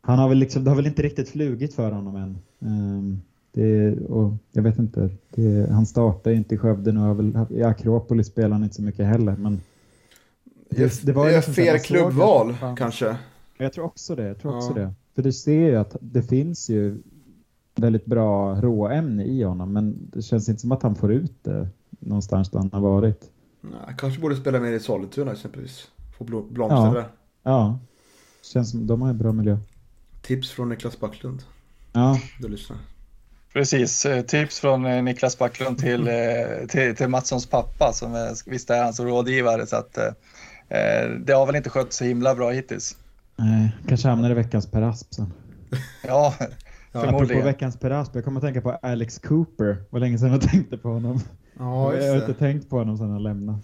[0.00, 2.38] han har väl liksom, det har väl inte riktigt flugit för honom än.
[2.60, 3.20] Ehm,
[3.52, 7.14] det, och jag vet inte, det, han startar inte i Skövde nu.
[7.14, 9.36] Väl, I Akropolis spelar han inte så mycket heller.
[9.36, 9.60] Men
[10.70, 13.16] det, det var det är liksom fel klubbval kanske.
[13.58, 14.26] Jag tror också det.
[14.26, 14.82] Jag tror också ja.
[14.82, 14.94] det.
[15.14, 16.98] För du ser ju att det finns ju
[17.76, 19.72] väldigt bra råämne i honom.
[19.72, 23.30] Men det känns inte som att han får ut det någonstans där han har varit.
[23.60, 25.88] Nej, kanske borde spela mer i Sollentuna exempelvis.
[26.18, 26.92] Få blomstra ja.
[26.94, 27.08] där.
[27.42, 27.78] Ja,
[28.42, 29.58] känns som de har en bra miljö.
[30.22, 31.42] Tips från Niklas Backlund.
[31.92, 32.20] Ja.
[32.40, 32.78] Du lyssnar.
[33.52, 38.70] Precis, eh, tips från eh, Niklas Backlund till, eh, till, till Matssons pappa som visst
[38.70, 39.66] är hans rådgivare.
[39.66, 39.98] Så att,
[41.20, 42.96] det har väl inte skött så himla bra hittills.
[43.36, 45.32] Nej, kanske hamnar i veckans Per Asp sen.
[46.06, 46.34] Ja,
[46.92, 47.24] förmodligen.
[47.24, 49.84] Apropå veckans Per Asp, jag kommer att tänka på Alex Cooper.
[49.90, 51.20] Vad länge sedan jag tänkte på honom.
[51.58, 53.58] Ja, jag har inte tänkt på honom sedan han lämnade.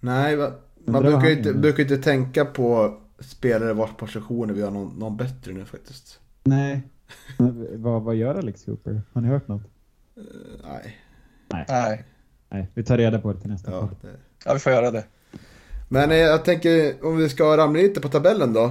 [0.00, 0.52] Nej, man,
[0.84, 5.52] man brukar, inte, brukar inte tänka på spelare vars positioner vi har någon, någon bättre
[5.52, 6.20] nu faktiskt.
[6.44, 6.82] Nej,
[7.74, 9.02] vad, vad gör Alex Cooper?
[9.12, 9.62] Har ni hört något?
[10.18, 10.24] Uh,
[10.64, 10.96] nej.
[11.48, 11.64] nej.
[11.68, 12.04] Nej.
[12.48, 12.70] Nej.
[12.74, 14.08] Vi tar reda på det till nästa ja, det...
[14.44, 15.04] ja, vi får göra det.
[15.88, 18.64] Men eh, jag tänker om vi ska ramla lite på tabellen då.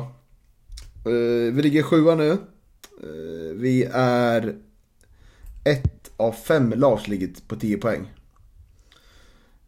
[1.07, 2.29] Uh, vi ligger sjua nu.
[2.29, 4.55] Uh, vi är
[5.63, 8.13] ett av fem lag som ligger på 10 poäng.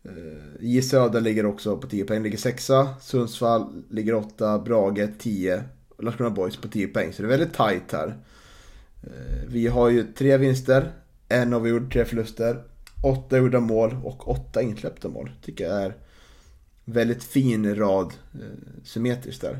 [0.05, 0.11] Eh,
[0.59, 2.95] J Söder ligger också på 10 poäng, ligger sexa.
[3.01, 5.63] Sundsvall ligger åtta, Brage 10.
[5.99, 8.17] Landskrona Boys på 10 poäng, så det är väldigt tight här.
[9.03, 10.91] Eh, vi har ju tre vinster,
[11.29, 12.63] en har vi gjort tre förluster,
[13.03, 15.31] åtta gjorda mål och åtta insläppta mål.
[15.41, 15.95] Tycker jag är
[16.85, 19.59] väldigt fin rad eh, symmetriskt där.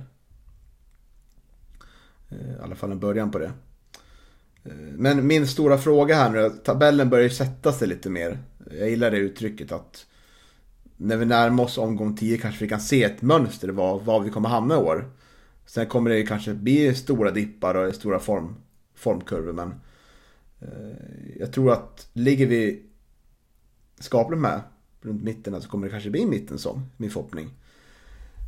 [2.30, 3.52] Eh, I alla fall en början på det.
[4.64, 8.40] Eh, men min stora fråga här nu, tabellen börjar ju sätta sig lite mer.
[8.80, 10.06] Jag gillar det uttrycket att
[10.98, 14.30] när vi närmar oss omgång 10 kanske vi kan se ett mönster var, var vi
[14.30, 15.10] kommer hamna i år.
[15.66, 18.56] Sen kommer det kanske bli stora dippar och stora form,
[18.96, 19.74] formkurvor men
[20.60, 22.84] eh, jag tror att ligger vi
[24.00, 24.62] skapligt med
[25.02, 27.50] runt mitten så kommer det kanske bli mitten som min förhoppning.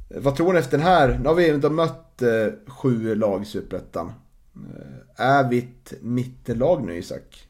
[0.09, 1.19] Eh, vad tror ni efter den här?
[1.19, 4.11] Nu har vi ändå mött eh, sju lag i Superettan.
[4.55, 7.47] Eh, är vi ett mittenlag nu Isak?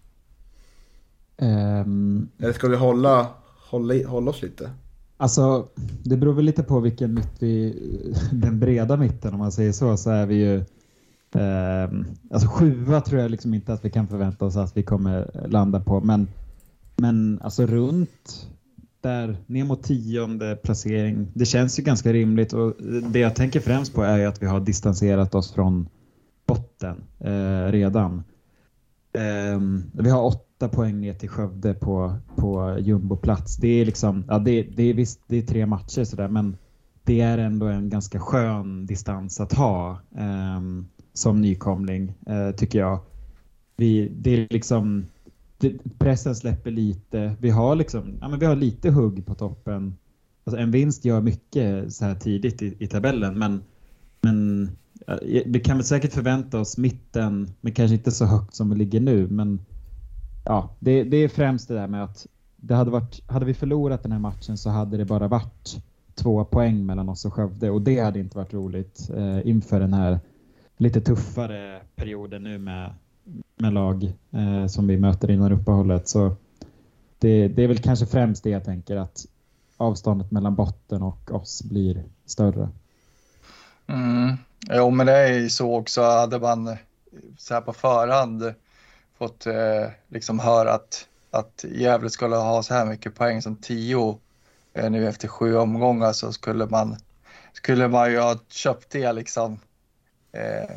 [1.37, 2.29] Um...
[2.39, 3.27] Eller ska vi hålla,
[3.69, 4.71] hålla, hålla oss lite?
[5.17, 5.67] Alltså,
[6.03, 7.75] det beror väl lite på vilken mitt vi...
[8.31, 10.55] Den breda mitten om man säger så, så är vi ju...
[11.31, 11.89] Eh,
[12.31, 15.79] alltså sjua tror jag liksom inte att vi kan förvänta oss att vi kommer landa
[15.79, 16.27] på, men,
[16.95, 18.47] men alltså runt
[19.01, 21.27] där ner mot tionde placering.
[21.33, 22.73] Det känns ju ganska rimligt och
[23.11, 25.89] det jag tänker främst på är ju att vi har distanserat oss från
[26.45, 28.23] botten eh, redan.
[29.17, 33.57] Um, vi har åtta poäng ner till Skövde på, på jumboplats.
[33.57, 36.57] Det är liksom, ja det, det är visst, det är tre matcher sådär men
[37.03, 42.99] det är ändå en ganska skön distans att ha um, som nykomling uh, tycker jag.
[43.75, 45.05] Vi, det är liksom
[45.97, 47.35] pressen släpper lite.
[47.39, 49.97] Vi har liksom, ja men vi har lite hugg på toppen.
[50.43, 53.63] Alltså en vinst gör mycket så här tidigt i, i tabellen men,
[54.21, 54.69] men
[55.07, 58.75] Eh, vi kan väl säkert förvänta oss mitten, men kanske inte så högt som vi
[58.75, 59.27] ligger nu.
[59.27, 59.59] Men
[60.45, 64.03] ja, det, det är främst det där med att det hade, varit, hade vi förlorat
[64.03, 65.81] den här matchen så hade det bara varit
[66.15, 69.93] två poäng mellan oss och Skövde och det hade inte varit roligt eh, inför den
[69.93, 70.19] här
[70.77, 72.93] lite tuffare perioden nu med,
[73.55, 76.07] med lag eh, som vi möter innan uppehållet.
[76.07, 76.35] Så
[77.19, 79.25] det, det är väl kanske främst det jag tänker att
[79.77, 82.69] avståndet mellan botten och oss blir större.
[83.87, 84.37] Mm.
[84.69, 86.01] Jo, men det är ju så också.
[86.01, 86.77] Hade man
[87.37, 88.53] så här på förhand
[89.17, 94.19] fått eh, liksom höra att, att Gävle skulle ha så här mycket poäng som tio
[94.73, 96.97] eh, nu efter sju omgångar så skulle man,
[97.53, 99.59] skulle man ju ha köpt det liksom.
[100.31, 100.69] Eh,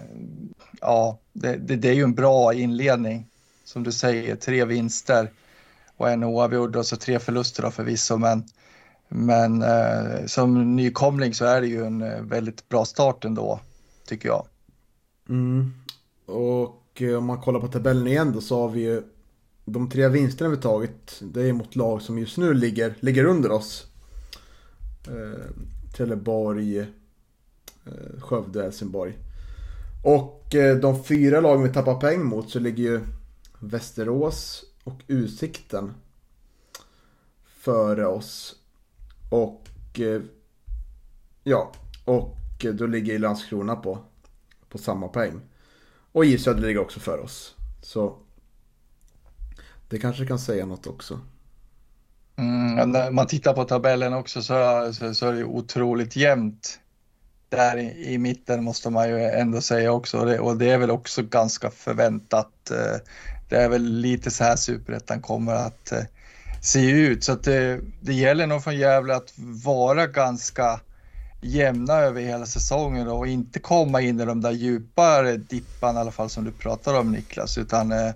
[0.81, 3.27] ja, det, det, det, är ju en bra inledning.
[3.65, 5.31] Som du säger, tre vinster
[5.97, 8.17] och en oavgjord och så tre förluster då förvisso.
[8.17, 8.45] Men,
[9.13, 13.61] men eh, som nykomling så är det ju en eh, väldigt bra start ändå,
[14.07, 14.47] tycker jag.
[15.29, 15.73] Mm.
[16.27, 19.03] Och eh, om man kollar på tabellen igen då så har vi ju
[19.65, 21.21] de tre vinsterna vi tagit.
[21.21, 23.87] Det är mot lag som just nu ligger, ligger under oss.
[25.07, 25.55] Eh,
[25.97, 29.19] Trelleborg, eh, Skövde, Helsingborg.
[30.05, 33.01] Och eh, de fyra lagen vi tappar poäng mot så ligger ju
[33.59, 35.95] Västerås och Utsikten
[37.59, 38.60] före oss.
[39.31, 39.63] Och
[40.01, 40.23] eh,
[41.43, 41.73] ja,
[42.05, 42.37] och
[42.75, 43.99] då ligger Landskrona på,
[44.69, 45.41] på samma poäng.
[46.13, 47.55] Och J Söder ligger också för oss.
[47.83, 48.17] Så
[49.89, 51.21] det kanske kan säga något också.
[52.37, 56.81] Mm, när man tittar på tabellen också så, så, så är det otroligt jämnt.
[57.49, 60.79] Där i, i, mitten måste man ju ändå säga också och det, och det är
[60.79, 62.71] väl också ganska förväntat.
[62.71, 62.97] Eh,
[63.49, 66.03] det är väl lite så här superettan kommer att eh,
[66.61, 69.33] ser ju ut så att det, det gäller nog för Gävle att
[69.65, 70.81] vara ganska
[71.41, 76.11] jämna över hela säsongen och inte komma in i de där djupare dipparna i alla
[76.11, 78.13] fall som du pratar om Niklas utan, eh,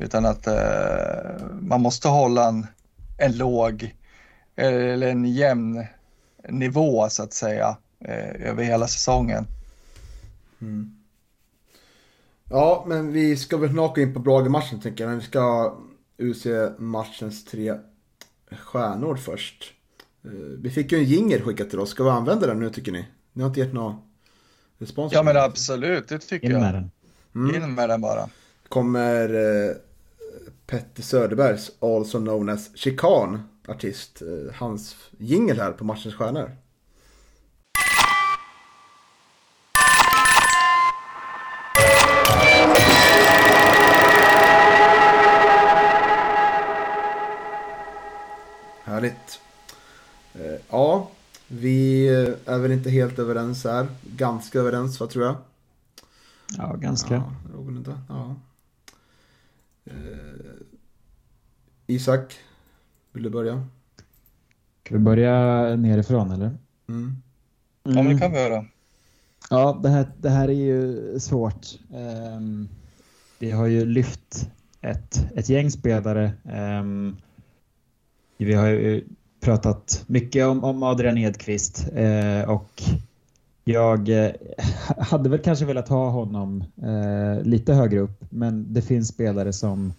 [0.00, 2.66] utan att eh, man måste hålla en,
[3.18, 3.94] en låg
[4.56, 5.86] eh, eller en jämn
[6.48, 7.76] nivå så att säga
[8.38, 9.46] över hela säsongen.
[10.60, 10.96] Mm.
[12.50, 15.10] Ja, men vi ska väl snart gå in på Brage-matchen tänker jag.
[15.10, 15.74] Men vi ska
[16.18, 17.78] utse matchens tre
[18.50, 19.72] stjärnor först.
[20.24, 21.90] Eh, vi fick ju en jingel skickad till oss.
[21.90, 23.06] Ska vi använda den nu tycker ni?
[23.32, 23.94] Ni har inte gett någon
[24.78, 25.12] respons?
[25.12, 26.60] Ja men absolut, det tycker In jag.
[26.60, 26.90] med den.
[27.34, 27.62] Mm.
[27.62, 28.28] In med den bara.
[28.68, 29.76] Kommer eh,
[30.66, 36.56] Petter Söderbergs, also known as Chikan, artist, eh, hans jingel här på matchens stjärnor.
[48.96, 49.40] Härligt.
[50.34, 51.10] Eh, ja,
[51.48, 52.08] vi
[52.46, 53.86] är väl inte helt överens här.
[54.16, 55.36] Ganska överens, vad tror jag?
[56.56, 57.14] Ja, ganska.
[57.14, 57.98] Ja, Robin inte.
[58.08, 58.34] Ja.
[59.84, 59.92] Eh,
[61.86, 62.34] Isak,
[63.12, 63.66] vill du börja?
[64.84, 65.32] Ska vi börja
[65.76, 66.58] nerifrån eller?
[66.88, 67.22] Mm.
[67.82, 68.64] Ja men det kan vi göra.
[69.50, 71.66] Ja, det här, det här är ju svårt.
[71.90, 72.68] Um,
[73.38, 76.32] vi har ju lyft ett, ett gäng spelare.
[76.80, 77.16] Um,
[78.44, 79.04] vi har ju
[79.40, 82.82] pratat mycket om, om Adrian Edqvist eh, och
[83.64, 84.32] jag eh,
[84.98, 89.92] hade väl kanske velat ha honom eh, lite högre upp, men det finns spelare som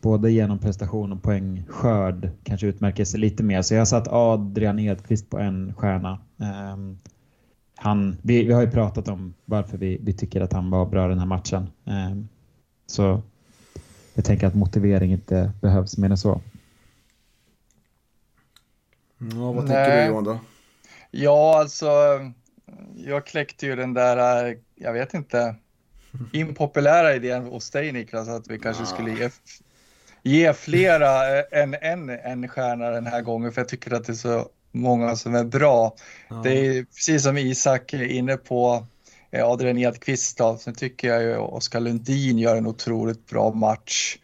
[0.00, 3.62] både genom prestation och poängskörd kanske utmärker sig lite mer.
[3.62, 6.18] Så jag har satt Adrian Edqvist på en stjärna.
[6.38, 6.98] Ehm,
[7.76, 11.08] han, vi, vi har ju pratat om varför vi, vi tycker att han var bra
[11.08, 11.70] den här matchen.
[11.84, 12.28] Ehm,
[12.86, 13.22] så
[14.14, 16.40] jag tänker att motivering inte behövs mer än så.
[19.18, 19.84] Ja, vad Nej.
[19.86, 20.38] tycker du Johan då?
[21.10, 21.90] Ja, alltså
[22.96, 25.54] jag kläckte ju den där, eh, jag vet inte,
[26.32, 28.86] impopulära idén hos dig Niklas att vi kanske Ja.
[28.86, 29.30] skulle ge,
[30.22, 34.14] ge flera än en, en stjärna den här gången för jag tycker att det är
[34.14, 35.94] så många som är bra.
[36.28, 36.40] Ja.
[36.44, 38.86] Det är precis som Isak är inne på
[39.30, 40.38] eh, Adrian Edqvist.
[40.38, 40.56] Då.
[40.56, 44.18] Sen tycker jag ju Oskar Lundin gör en otroligt bra match.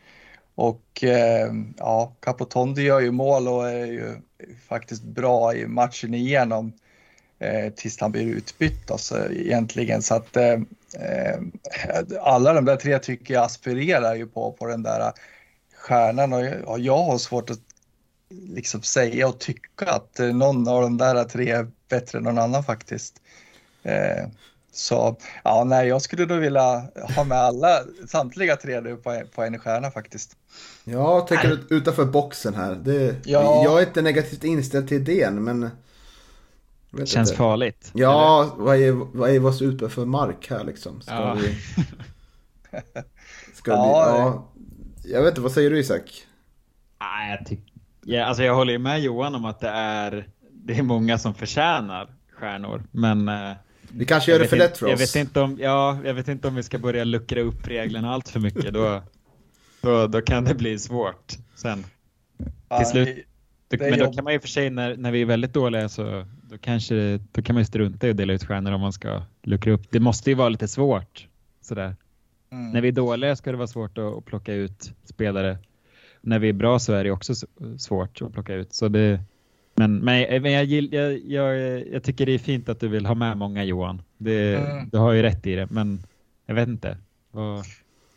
[0.62, 4.14] Och eh, ja, Capotondi gör ju mål och är ju
[4.68, 6.72] faktiskt bra i matchen igenom
[7.38, 10.02] eh, tills han blir utbytt alltså, egentligen.
[10.02, 10.52] Så att eh,
[10.98, 11.40] eh,
[12.20, 15.12] alla de där tre tycker jag aspirerar ju på, på den där
[15.76, 17.60] stjärnan och jag, jag har svårt att
[18.30, 22.38] liksom säga och tycka att eh, någon av de där tre är bättre än någon
[22.38, 23.22] annan faktiskt.
[23.82, 24.26] Eh,
[24.72, 29.22] Eh, så ja, nej, jag skulle då vilja ha med alla, samtliga tre nu på,
[29.34, 30.36] på en stjärna faktiskt.
[30.84, 32.74] Ja, jag tänker utanför boxen här.
[32.74, 33.64] Det, ja.
[33.64, 35.70] Jag är inte negativt inställd till idén, men...
[37.04, 37.34] Känns inte.
[37.34, 37.90] farligt.
[37.94, 41.00] Ja, vad är, vad är vad ute för mark här liksom?
[41.00, 41.34] Ska ja.
[41.34, 41.58] vi...
[43.54, 44.18] Ska ja, vi...
[44.18, 44.48] Ja.
[45.04, 46.26] Jag vet inte, vad säger du Isak?
[47.00, 47.72] Nej, jag tycker...
[48.04, 52.14] Ja, alltså jag håller med Johan om att det är, det är många som förtjänar
[52.32, 53.30] stjärnor, men...
[53.94, 54.90] Vi kanske gör det för lätt för oss.
[54.90, 58.12] Jag vet, inte om, ja, jag vet inte om vi ska börja luckra upp reglerna
[58.12, 58.74] allt för mycket.
[58.74, 59.02] Då,
[59.80, 61.84] då, då kan det bli svårt sen.
[62.78, 63.26] Till slut.
[63.68, 66.26] Då, men då kan man ju för sig när, när vi är väldigt dåliga så
[66.42, 69.22] då, kanske, då kan man ju strunta i att dela ut stjärnor om man ska
[69.42, 69.82] luckra upp.
[69.90, 71.28] Det måste ju vara lite svårt.
[71.60, 71.96] Sådär.
[72.52, 72.70] Mm.
[72.70, 75.58] När vi är dåliga ska det vara svårt att, att plocka ut spelare.
[76.20, 77.34] När vi är bra så är det också
[77.78, 78.74] svårt att plocka ut.
[78.74, 79.20] Så det,
[79.82, 81.56] men, men, men jag, jag, jag,
[81.92, 84.02] jag, tycker det är fint att du vill ha med många Johan.
[84.18, 84.88] Det, mm.
[84.88, 86.02] Du har ju rätt i det, men
[86.46, 86.98] jag vet inte.
[87.30, 87.64] Vad...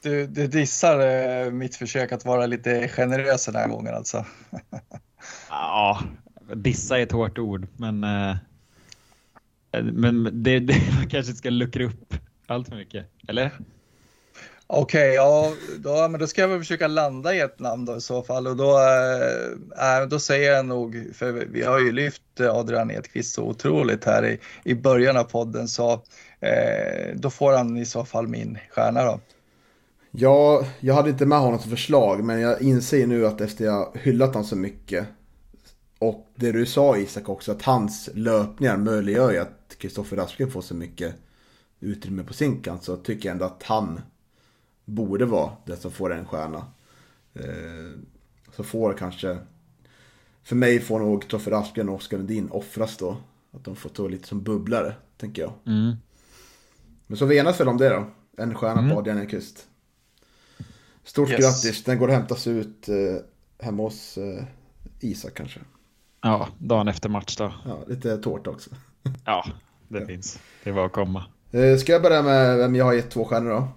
[0.02, 4.26] Du, du dissar eh, mitt försök att vara lite generös den här gången alltså.
[5.50, 6.00] ja,
[6.54, 8.36] dissa är ett hårt ord, men, eh,
[9.82, 12.14] men det, det, man kanske ska luckra upp
[12.48, 13.52] allt för mycket, eller?
[14.68, 17.98] Okej, okay, ja, då, men då ska jag väl försöka landa i ett namn då
[17.98, 18.80] i så fall och då,
[19.78, 24.06] äh, då säger jag nog, för vi har ju lyft eh, Adrian Edqvist så otroligt
[24.06, 25.92] här i, i början av podden så
[26.40, 29.20] äh, då får han i så fall min stjärna då.
[30.12, 33.98] Ja, jag hade inte med honom som förslag men jag inser nu att efter jag
[34.04, 35.06] hyllat honom så mycket
[36.00, 40.62] och det du sa Isak också att hans löpningar möjliggör ju att Kristoffer Aspgren får
[40.62, 41.16] så mycket
[41.80, 44.02] utrymme på sin kant så tycker jag ändå att han
[44.86, 46.66] borde vara den som får en stjärna.
[47.34, 48.00] Eh,
[48.56, 49.38] så får kanske,
[50.44, 53.18] för mig får nog Toffer Aspgren och Oskar Lundin offras då.
[53.52, 55.54] Att de får ta lite som bubblare, tänker jag.
[55.66, 55.96] Mm.
[57.08, 58.06] Men så vi enas väl om det då.
[58.38, 58.92] En stjärna mm.
[58.92, 59.68] på Adrian Enqvist.
[61.04, 61.40] Stort yes.
[61.40, 62.96] grattis, den går att hämtas ut eh,
[63.60, 64.44] hemma hos eh,
[65.00, 65.60] Isak kanske.
[66.22, 67.54] Ja, dagen efter match då.
[67.66, 68.70] Ja, lite tårta också.
[69.26, 69.46] ja,
[69.88, 70.06] det ja.
[70.06, 70.40] finns.
[70.64, 71.26] Det var att komma.
[71.52, 73.68] Eh, ska jag börja med vem jag har gett två stjärnor då?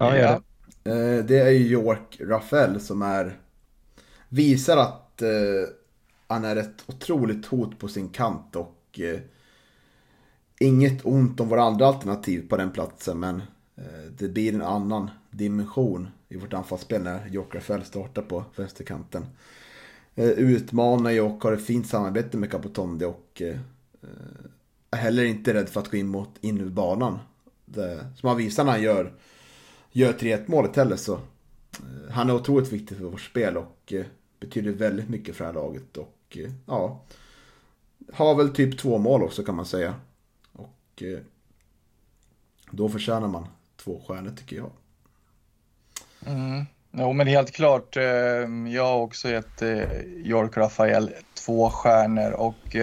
[0.00, 0.32] Ja, ja.
[0.32, 0.40] Eh,
[0.84, 0.92] det.
[0.92, 3.38] är det är York Rafael som är
[4.28, 5.28] visar att eh,
[6.26, 9.20] han är ett otroligt hot på sin kant och eh,
[10.60, 13.42] inget ont om våra andra alternativ på den platsen men
[13.76, 19.26] eh, det blir en annan dimension i vårt anfallsspel när York Rafael startar på vänsterkanten.
[20.14, 23.42] Eh, utmanar ju och har ett fint samarbete med Capotondi och
[24.90, 27.18] är heller inte rädd för att gå in mot innerbanan.
[28.16, 29.12] som han visar när han gör
[29.92, 31.14] gör 3-1 målet heller så.
[31.14, 34.04] Eh, han är otroligt viktig för vårt spel och eh,
[34.40, 35.96] betyder väldigt mycket för det här laget.
[35.96, 37.02] Och eh, ja,
[38.12, 39.94] har väl typ två mål också kan man säga.
[40.52, 41.02] Och
[42.70, 44.70] då förtjänar man två stjärnor tycker jag.
[46.26, 46.66] Mm.
[46.90, 47.96] Jo, men helt klart.
[48.72, 49.62] Jag har också gett
[50.24, 52.76] York Rafael två stjärnor och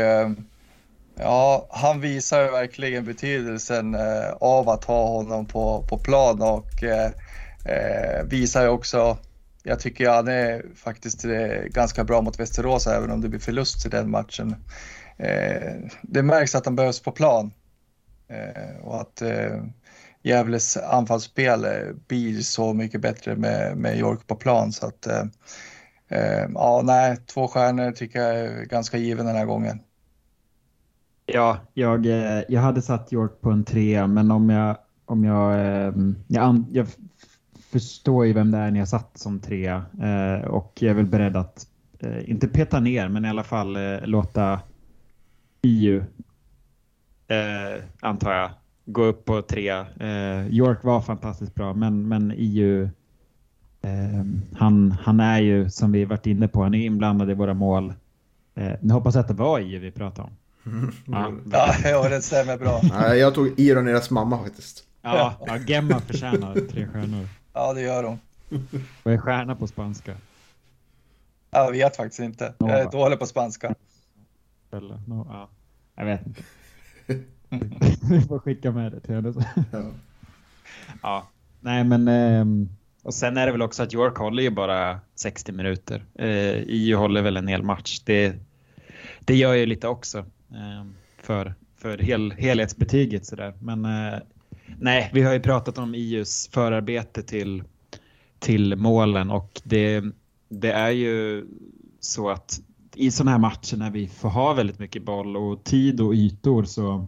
[1.19, 6.83] Ja, han visar ju verkligen betydelsen eh, av att ha honom på, på plan och
[6.83, 7.11] eh,
[7.65, 9.17] eh visar ju också,
[9.63, 13.85] jag tycker han är faktiskt eh, ganska bra mot Västerås även om det blir förlust
[13.85, 14.55] i den matchen.
[15.17, 17.51] Eh, det märks att han behövs på plan
[18.29, 19.63] eh, och att eh,
[20.23, 26.45] Gävles anfallsspel eh, blir så mycket bättre med, med York på plan så att eh,
[26.53, 29.79] ja, nej, två stjärnor tycker jag är ganska given den här gången.
[31.29, 35.59] Ja, jag, eh, jag hade satt York på en trea, men om jag, om jag,
[35.59, 36.87] ehm, jag, jag
[37.59, 41.05] förstår ju vem det är ni har satt som trea eh, och jag är väl
[41.05, 41.67] beredd att,
[41.99, 44.59] eh, inte peta ner, men i alla fall låta
[45.61, 46.03] EU,
[47.99, 48.49] antar jag,
[48.85, 49.87] gå upp på trea.
[50.49, 52.89] York var fantastiskt bra, men, men EU,
[53.81, 57.53] ehm, han, han är ju, som vi varit inne på, han är inblandad i våra
[57.53, 57.93] mål.
[58.79, 60.33] Nu hoppas jag att det var EU vi pratade om.
[61.51, 62.81] Ja, ja, det stämmer bra.
[62.83, 64.83] Nej, jag tog Iron deras mamma faktiskt.
[65.01, 67.27] Ja, ja Gemma förtjänar tre stjärnor.
[67.53, 68.19] Ja, det gör hon.
[69.03, 70.15] Vad är stjärna på spanska?
[71.49, 72.53] Jag vet faktiskt inte.
[72.57, 73.75] Jag är dålig på spanska.
[74.71, 75.49] Eller, no, ja.
[75.95, 76.43] Jag vet inte.
[78.09, 79.33] Vi får skicka med det till henne.
[79.71, 79.91] Ja.
[81.01, 81.27] ja.
[81.59, 82.07] Nej, men...
[82.07, 82.69] Eh,
[83.03, 86.05] och sen är det väl också att York håller ju bara 60 minuter.
[86.15, 87.99] Eh, IU håller väl en hel match.
[87.99, 88.35] Det,
[89.19, 93.53] det gör ju lite också Ehm, för, för hel, helhetsbetyget sådär.
[93.59, 94.19] Men eh,
[94.79, 97.63] nej, vi har ju pratat om e IUs förarbete till,
[98.39, 100.03] till målen och det,
[100.49, 101.45] det är ju
[101.99, 102.61] så att
[102.95, 106.63] i sådana här matcher när vi får ha väldigt mycket boll och tid och ytor
[106.63, 107.07] så,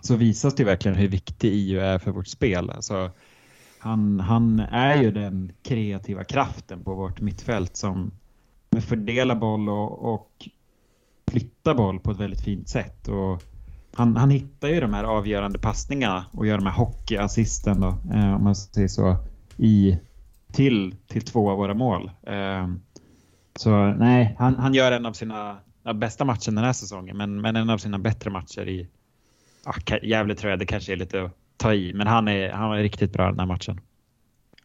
[0.00, 2.70] så visas det verkligen hur viktig IU är för vårt spel.
[2.70, 3.10] Alltså,
[3.78, 8.10] han, han är ju den kreativa kraften på vårt mittfält som
[8.80, 10.48] fördelar boll och, och
[11.30, 13.08] flyttar boll på ett väldigt fint sätt.
[13.08, 13.42] Och
[13.94, 18.34] han, han hittar ju de här avgörande passningarna och gör de här hockeyassisten då, eh,
[18.34, 19.16] om man säger så,
[19.56, 19.98] i,
[20.52, 22.10] till, till två av våra mål.
[22.22, 22.68] Eh,
[23.56, 27.40] så nej, han, han gör en av sina ja, bästa matcher den här säsongen, men,
[27.40, 28.88] men en av sina bättre matcher i
[29.64, 32.72] ah, Gävle tror jag det kanske är lite att ta i, men han är, han
[32.72, 33.80] är riktigt bra den här matchen.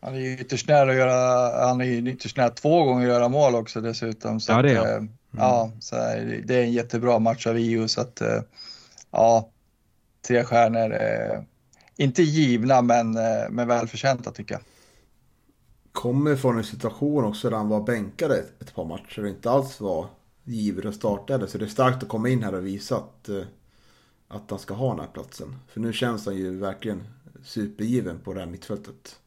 [0.01, 3.29] Han är ju ytterst nära att göra, han är ytterst nära två gånger att göra
[3.29, 4.39] mål också dessutom.
[4.39, 5.09] Så ja, det är att, mm.
[5.37, 5.95] Ja, så
[6.45, 8.41] det är en jättebra match av EU så att eh,
[9.11, 9.49] ja,
[10.27, 10.93] tre stjärnor.
[10.93, 11.43] Eh,
[11.97, 14.61] inte givna men, eh, men välförtjänta tycker jag
[15.93, 19.51] kommer från en situation också där han var bänkad ett, ett par matcher och inte
[19.51, 20.07] alls var
[20.43, 21.47] given och startade.
[21.47, 23.29] Så det är starkt att komma in här och visa att,
[24.27, 25.55] att han ska ha den här platsen.
[25.67, 27.03] För nu känns han ju verkligen
[27.43, 29.19] supergiven på det här mittfältet.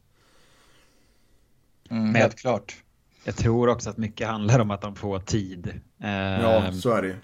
[1.89, 2.83] Mm, helt klart.
[3.23, 5.81] Jag tror också att mycket handlar om att han får tid.
[5.97, 6.07] Ja,
[6.65, 7.15] ehm, så är det.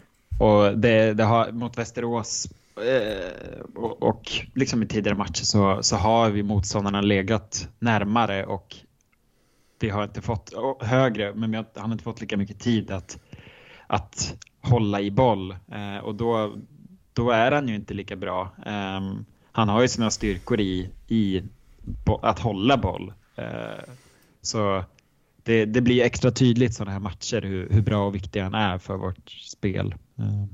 [0.43, 5.95] Och det, det har mot Västerås eh, och, och, liksom i tidigare matcher så, så
[5.95, 8.75] har vi motståndarna legat närmare och
[9.79, 13.19] vi har inte fått högre, men har, han har inte fått lika mycket tid att,
[13.87, 16.55] att hålla i boll eh, och då,
[17.13, 18.51] då är han ju inte lika bra.
[18.65, 19.01] Eh,
[19.51, 21.43] han har ju sina styrkor i, i
[22.21, 23.13] att hålla boll.
[23.35, 23.83] Eh,
[24.41, 24.83] så
[25.43, 28.77] det, det, blir extra tydligt sådana här matcher hur, hur, bra och viktig han är
[28.77, 29.95] för vårt spel.
[30.17, 30.45] Eh.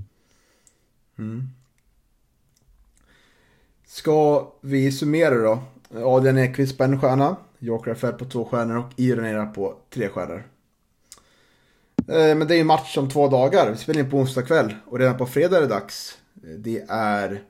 [1.19, 1.49] Mm.
[3.87, 5.59] Ska vi summera då?
[6.03, 7.35] Adrian Ekvist på en stjärna.
[7.59, 10.43] Joker Fed på två stjärnor och Ironera på tre stjärnor.
[12.07, 13.71] Eh, men det är ju match om två dagar.
[13.71, 16.17] Vi spelar in på onsdag kväll och redan på fredag är det dags.
[16.43, 17.41] Eh, det är...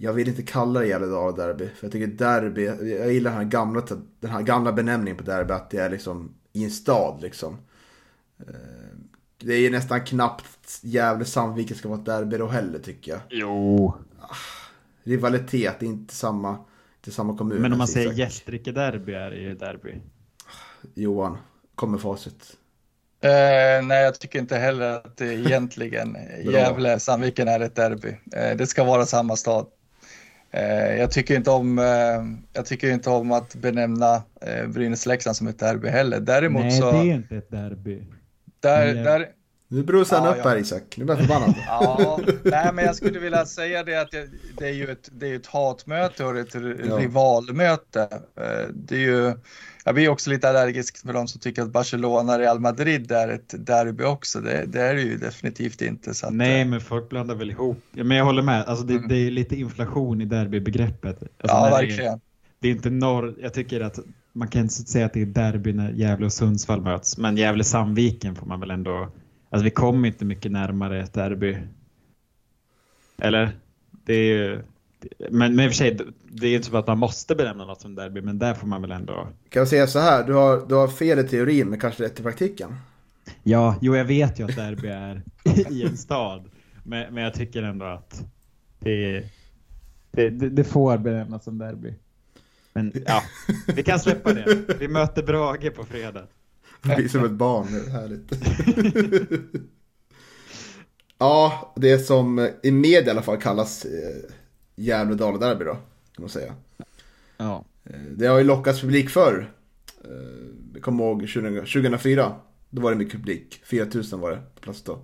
[0.00, 3.46] Jag vill inte kalla det Gävle derby för jag tycker derby, jag gillar den här
[3.50, 3.82] gamla,
[4.20, 7.58] den här gamla benämningen på derby att det är liksom i en stad liksom.
[8.38, 8.54] Eh,
[9.38, 13.20] det är ju nästan knappt Gävle-Sandviken ska vara ett derby då heller tycker jag.
[13.30, 13.94] Jo.
[14.20, 14.34] Ah,
[15.02, 16.58] rivalitet, inte samma
[17.00, 17.62] till samma kommun.
[17.62, 19.94] Men om man säger Gästrike-derby är det ju derby.
[20.94, 21.38] Johan,
[21.74, 22.56] kommer facit.
[23.24, 26.16] Uh, nej, jag tycker inte heller att det egentligen
[26.52, 28.08] Gävle, Sandviken är ett derby.
[28.08, 29.66] Uh, det ska vara samma stad.
[30.54, 31.78] Uh, jag, tycker inte om,
[32.52, 36.20] jag tycker inte om att benämna uh, Brynäs-Leksand som ett derby heller.
[36.20, 36.92] Däremot nej, så...
[36.92, 38.02] Nej, det är inte ett derby.
[38.60, 39.28] Där, där,
[39.70, 41.54] nu brusar han ja, upp här Isak, nu blir jag förbannad.
[41.66, 44.28] ja, nej men jag skulle vilja säga det att det,
[44.58, 46.98] det är ju ett, det är ett hatmöte och ett ja.
[46.98, 48.08] rivalmöte.
[48.36, 49.34] Eh, det är ju,
[49.88, 53.66] jag blir också lite allergisk för de som tycker att Barcelona Real Madrid är ett
[53.66, 54.40] derby också.
[54.40, 56.14] Det, det är det ju definitivt inte.
[56.14, 57.78] Så att, nej, men folk blandar väl ihop.
[57.92, 59.08] Ja, men jag håller med, alltså det, mm.
[59.08, 61.22] det är lite inflation i derbybegreppet.
[61.22, 62.18] Alltså ja, verkligen.
[62.18, 62.20] Det,
[62.58, 63.98] det är inte norr, jag tycker att
[64.32, 68.34] man kan inte säga att det är derby när Gävle och Sundsvall möts, men Gävle-Sandviken
[68.34, 69.08] får man väl ändå
[69.50, 71.56] Alltså vi kommer inte mycket närmare ett derby.
[73.18, 73.50] Eller?
[74.04, 74.62] Det är ju...
[75.30, 75.98] Men, men i och för sig,
[76.30, 78.82] det är inte så att man måste benämna något som derby, men där får man
[78.82, 79.28] väl ändå...
[79.48, 82.20] Kan jag säga så här, du har, du har fel i teorin, men kanske rätt
[82.20, 82.76] i praktiken?
[83.42, 85.22] Ja, jo jag vet ju att derby är
[85.70, 86.50] i en stad.
[86.84, 88.24] Men, men jag tycker ändå att
[88.78, 89.24] det,
[90.10, 91.94] det, det, det får benämnas som derby.
[92.72, 93.22] Men ja,
[93.66, 94.78] vi kan släppa det.
[94.78, 96.26] Vi möter Brage på fredag.
[96.82, 98.32] Blir som ett barn, det är härligt.
[101.18, 104.32] ja, det som i media i alla fall kallas eh,
[104.78, 106.54] Gävle-Dala-derby då, kan man säga.
[107.36, 107.64] Ja.
[107.84, 109.52] Eh, det har ju lockats publik förr.
[110.04, 110.10] Eh,
[110.74, 112.34] jag kommer ihåg 2004.
[112.70, 113.60] Då var det mycket publik.
[113.64, 114.98] 4000 var det på plats då.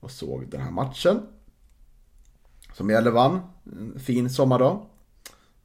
[0.00, 1.22] Och såg den här matchen.
[2.74, 3.40] Som Gävle vann.
[3.64, 4.86] En fin sommardag.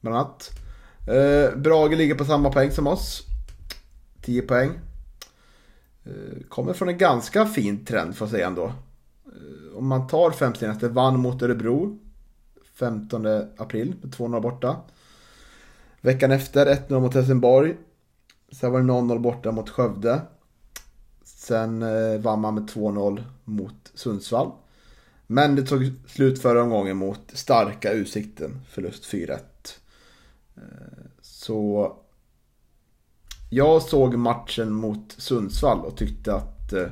[0.00, 0.50] Bland annat.
[1.08, 3.22] Eh, Brage ligger på samma poäng som oss.
[4.22, 4.70] 10 poäng.
[6.48, 8.72] Kommer från en ganska fin trend får jag säga ändå.
[9.74, 11.98] Om man tar fem senaste, vann mot Örebro
[12.78, 14.76] 15 april med 2-0 borta.
[16.00, 17.76] Veckan efter 1-0 mot Helsingborg.
[18.52, 20.20] Sen var det 0-0 borta mot Skövde.
[21.24, 24.52] Sen eh, vann man med 2-0 mot Sundsvall.
[25.26, 29.38] Men det tog slut förra omgången mot starka Utsikten, förlust 4-1.
[30.56, 30.62] Eh,
[31.20, 31.92] så
[33.50, 36.88] jag såg matchen mot Sundsvall och tyckte att eh,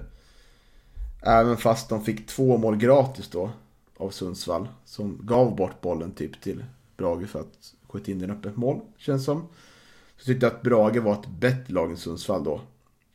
[1.22, 3.51] även fast de fick två mål gratis då
[3.97, 6.65] av Sundsvall som gav bort bollen typ till
[6.97, 9.47] Brage för att skjuta in den öppet mål, känns som.
[10.17, 12.61] Så tyckte jag att Brage var ett bättre lag än Sundsvall då.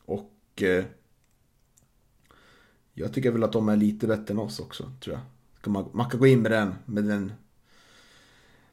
[0.06, 0.86] Och eh,
[2.94, 5.72] jag tycker väl att de är lite bättre än oss också, tror jag.
[5.72, 7.32] Man, man kan gå in med den, med den,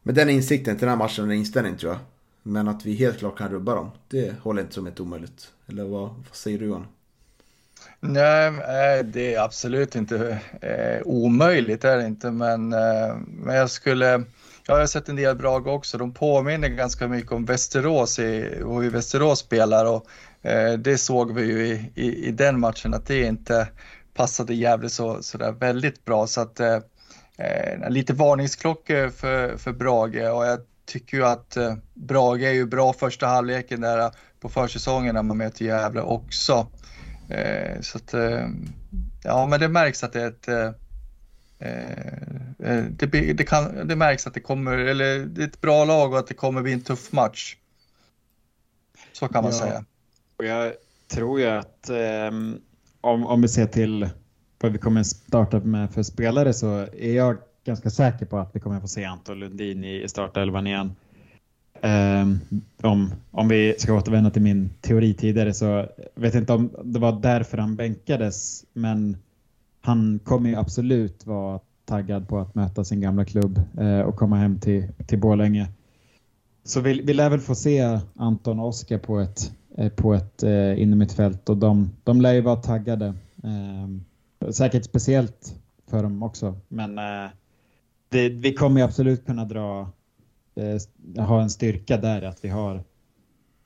[0.03, 2.01] med den insikten till den här matchen och den inställningen tror jag.
[2.43, 5.53] Men att vi helt klart kan rubba dem, det håller inte som ett omöjligt.
[5.67, 6.87] Eller vad, vad säger du Johan?
[8.01, 14.25] Nej, det är absolut inte eh, omöjligt, är det inte, men, eh, men jag skulle
[14.69, 15.99] jag har sett en del Brage också.
[15.99, 20.07] De påminner ganska mycket om Västerås i, och hur Västerås spelar och
[20.43, 23.69] eh, det såg vi ju i, i, i, den matchen att det inte
[24.15, 26.27] passade Gävle så, så där väldigt bra.
[26.27, 26.79] Så att eh,
[27.39, 32.67] eh lite varningsklockor för, för Brage och jag tycker ju att eh, Brage är ju
[32.67, 36.67] bra första halvleken där på försäsongen när man möter Gävle också.
[37.29, 38.49] Eh, så att, eh,
[39.23, 40.71] ja men det märks att det är ett eh,
[42.89, 46.19] det, det, kan, det märks att det kommer, eller det är ett bra lag och
[46.19, 47.57] att det kommer bli en tuff match.
[49.13, 49.59] Så kan man ja.
[49.59, 49.85] säga.
[50.37, 50.73] Och jag
[51.09, 51.91] tror ju att
[52.29, 52.61] um,
[53.01, 54.09] om, om vi ser till
[54.59, 58.61] vad vi kommer starta med för spelare så är jag ganska säker på att vi
[58.61, 60.97] kommer få se Anton Lundin i startelvan igen.
[61.83, 62.41] Um,
[62.83, 66.99] om, om vi ska återvända till min teori tidigare så vet jag inte om det
[66.99, 69.17] var därför han bänkades men
[69.81, 74.37] han kommer ju absolut vara taggad på att möta sin gamla klubb uh, och komma
[74.37, 75.69] hem till, till Borlänge.
[76.65, 80.43] Så vi, vi lär väl få se Anton och Oskar på ett, eh, på ett
[80.45, 83.15] uh, innermittfält och de, de lär ju vara taggade.
[83.45, 85.55] Uh, säkert speciellt
[85.91, 87.31] för dem också men uh,
[88.09, 89.91] det, vi kommer ju absolut kunna dra
[90.57, 92.85] eh, ha en styrka där att vi har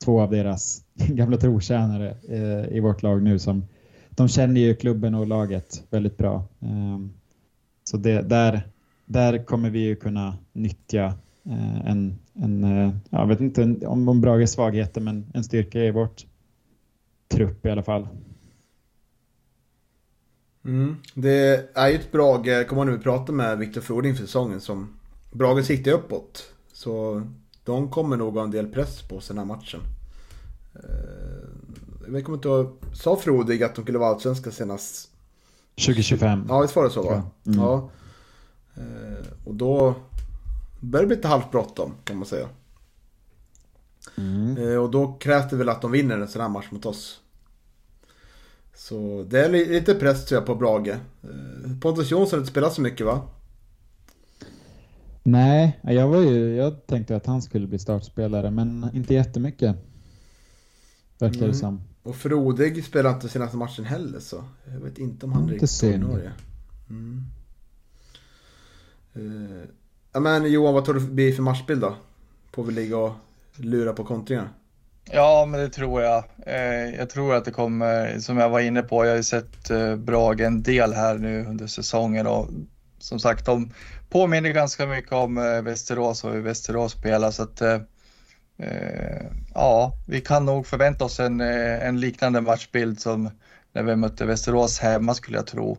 [0.04, 3.64] två av deras gamla trotjänare eh, i vårt lag nu som
[4.10, 6.44] de känner ju klubben och laget väldigt bra.
[6.60, 6.98] Eh,
[7.84, 8.62] så det, där,
[9.04, 11.04] där kommer vi ju kunna nyttja
[11.44, 15.90] eh, en, en eh, jag vet inte om, om Brages svagheter men en styrka i
[15.90, 16.26] vårt
[17.28, 18.08] trupp i alla fall.
[20.64, 20.96] Mm.
[21.14, 24.94] Det är ju ett Brage, kommer nu vi pratade med Viktor Froding för säsongen som
[25.30, 26.54] Brage siktar uppåt.
[26.80, 27.22] Så
[27.64, 29.80] de kommer nog ha en del press på sig den här matchen.
[30.74, 35.10] Eh, jag kommer inte ihåg, sa Frodig att de skulle vara allsvenska senast?
[35.86, 36.44] 2025.
[36.48, 37.22] Ja, visst var det så va?
[37.46, 37.60] Mm.
[37.60, 37.90] Ja.
[38.76, 39.94] Eh, och då
[40.80, 42.48] börjar det bli lite halvt bråttom kan man säga.
[44.16, 44.56] Mm.
[44.56, 47.20] Eh, och då krävs det väl att de vinner en sån här match mot oss.
[48.74, 50.96] Så det är lite press tror jag på Brage.
[51.80, 53.22] Pontus Jonsson har inte spelat så mycket va?
[55.22, 59.76] Nej, jag, var ju, jag tänkte att han skulle bli startspelare, men inte jättemycket.
[61.18, 61.48] Verkar mm.
[61.48, 61.82] det som.
[62.02, 65.82] Och Frodig spelade inte senaste matchen heller så jag vet inte om han inte riktigt
[65.82, 66.32] ordinarie.
[66.90, 67.24] Mm.
[69.16, 69.64] Uh,
[70.12, 71.94] ja men Johan, vad tror du blir för matchbild då?
[72.52, 73.12] Får vi ligga och
[73.56, 74.48] lura på kontringar?
[75.12, 76.24] Ja, men det tror jag.
[76.46, 79.70] Eh, jag tror att det kommer, som jag var inne på, jag har ju sett
[79.70, 82.48] eh, Brage en del här nu under säsongen och
[82.98, 83.70] som sagt, de
[84.10, 87.30] påminner ganska mycket om eh, Västerås och hur Västerås spelar.
[87.30, 87.80] Så att, eh,
[88.58, 93.30] eh ja, vi kan nog förvänta oss en, eh, en liknande matchbild som
[93.72, 95.78] när vi mötte Västerås hemma skulle jag tro.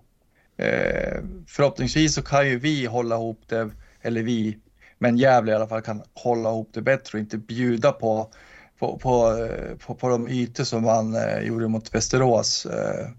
[0.57, 3.69] Eh, förhoppningsvis så kan ju vi hålla ihop det,
[4.01, 4.57] eller vi,
[4.97, 8.31] men Gävle i alla fall kan hålla ihop det bättre och inte bjuda på,
[8.79, 12.65] på, på, eh, på, på de ytor som man eh, gjorde mot Västerås.
[12.65, 13.09] Eh,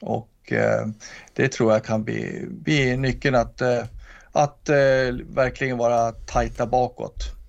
[0.00, 0.86] och eh,
[1.34, 3.62] det tror jag kan bli, bli nyckeln att
[4.32, 4.76] att eh,
[5.34, 7.40] verkligen vara tajta bakåt.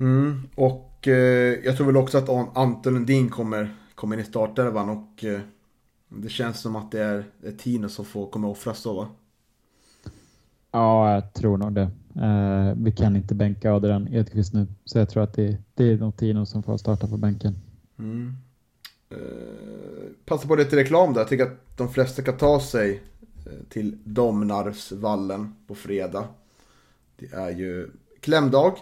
[0.00, 4.88] Mm, och eh, jag tror väl också att Ante Lundin kommer, kommer in i startelvan
[4.88, 5.40] och eh,
[6.08, 9.08] det känns som att det är, är Tino som får komma offras då va?
[10.72, 11.90] Ja, jag tror nog det.
[12.22, 15.96] Eh, vi kan inte bänka Adrian Edqvist nu, så jag tror att det, det är
[15.96, 17.58] nog Tino som får starta på bänken.
[17.98, 18.36] Mm.
[19.10, 19.16] Eh,
[20.24, 21.20] passa på lite reklam där.
[21.20, 23.02] Jag tycker att de flesta kan ta sig
[23.68, 26.28] till Domnarvsvallen på fredag.
[27.16, 27.90] Det är ju
[28.20, 28.78] klämdag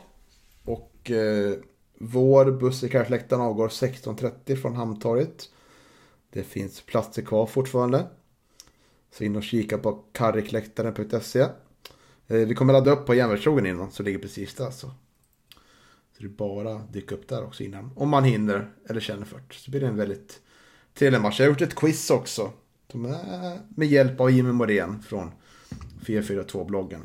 [0.65, 1.55] och eh,
[1.99, 5.51] vår buss i Karlsläktaren avgår 16.30 från Hamntorget.
[6.31, 8.07] Det finns platser kvar fortfarande.
[9.11, 11.41] Så in och kika på karrikläktaren.se.
[11.41, 11.49] Eh,
[12.27, 14.71] vi kommer ladda upp på järnvägstågen innan, så ligger precis där.
[14.71, 14.87] Så.
[14.87, 14.93] så
[16.19, 17.91] det är bara att dyka upp där också innan.
[17.97, 19.55] Om man hinner eller känner för det.
[19.55, 20.41] Så blir det en väldigt
[20.95, 21.41] trevlig match.
[21.41, 22.53] Jag har gjort ett quiz också.
[22.95, 25.31] Med, med hjälp av Jimmy Morén från
[26.07, 27.01] 442-bloggen.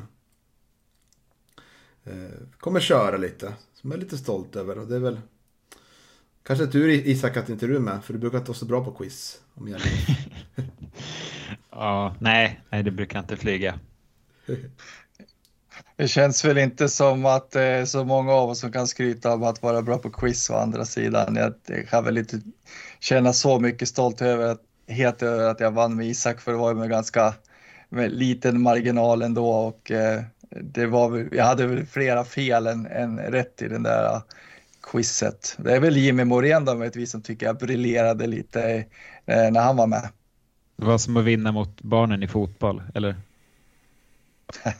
[2.04, 2.12] Eh,
[2.58, 3.52] kommer köra lite.
[3.74, 4.78] Som jag är lite stolt över.
[4.78, 5.20] Och det är väl
[6.42, 8.04] kanske tur Isak att inte du är med.
[8.04, 9.40] För du brukar inte vara så bra på quiz.
[9.54, 9.80] Om jag
[11.70, 13.80] ja, nej, nej, det brukar inte flyga.
[15.96, 19.34] Det känns väl inte som att det är så många av oss som kan skryta
[19.34, 21.36] om att vara bra på quiz å andra sidan.
[21.36, 22.40] Jag kan väl inte
[23.00, 24.60] känna så mycket stolt över att,
[24.90, 27.34] helt över att jag vann med Isak för det var med ganska
[27.88, 33.18] med liten marginal ändå och eh, det var, jag hade väl flera fel än, än
[33.18, 34.22] rätt i den där uh,
[34.82, 35.56] quizet.
[35.58, 38.84] Det är väl Jimmy Morén då möjligtvis som tycker jag briljerade lite
[39.26, 40.08] eh, när han var med.
[40.76, 43.16] Det var som att vinna mot barnen i fotboll, eller?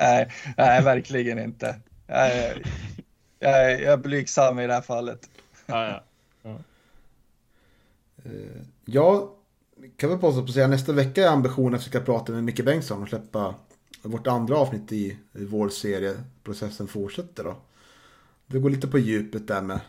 [0.00, 1.76] nej, nej, verkligen inte.
[2.06, 2.62] Jag är,
[3.38, 5.30] jag, är, jag är blygsam i det här fallet.
[5.66, 6.02] Ja, ja.
[6.42, 6.58] ja.
[8.90, 9.28] Jag
[9.96, 12.44] kan väl påstå på att säga nästa vecka är ambitionen att vi ska prata med
[12.44, 13.54] Micke Bengtsson och släppa
[14.02, 16.14] vårt andra avsnitt i, i vår serie
[16.44, 17.56] Processen fortsätter då.
[18.46, 19.80] Vi går lite på djupet där med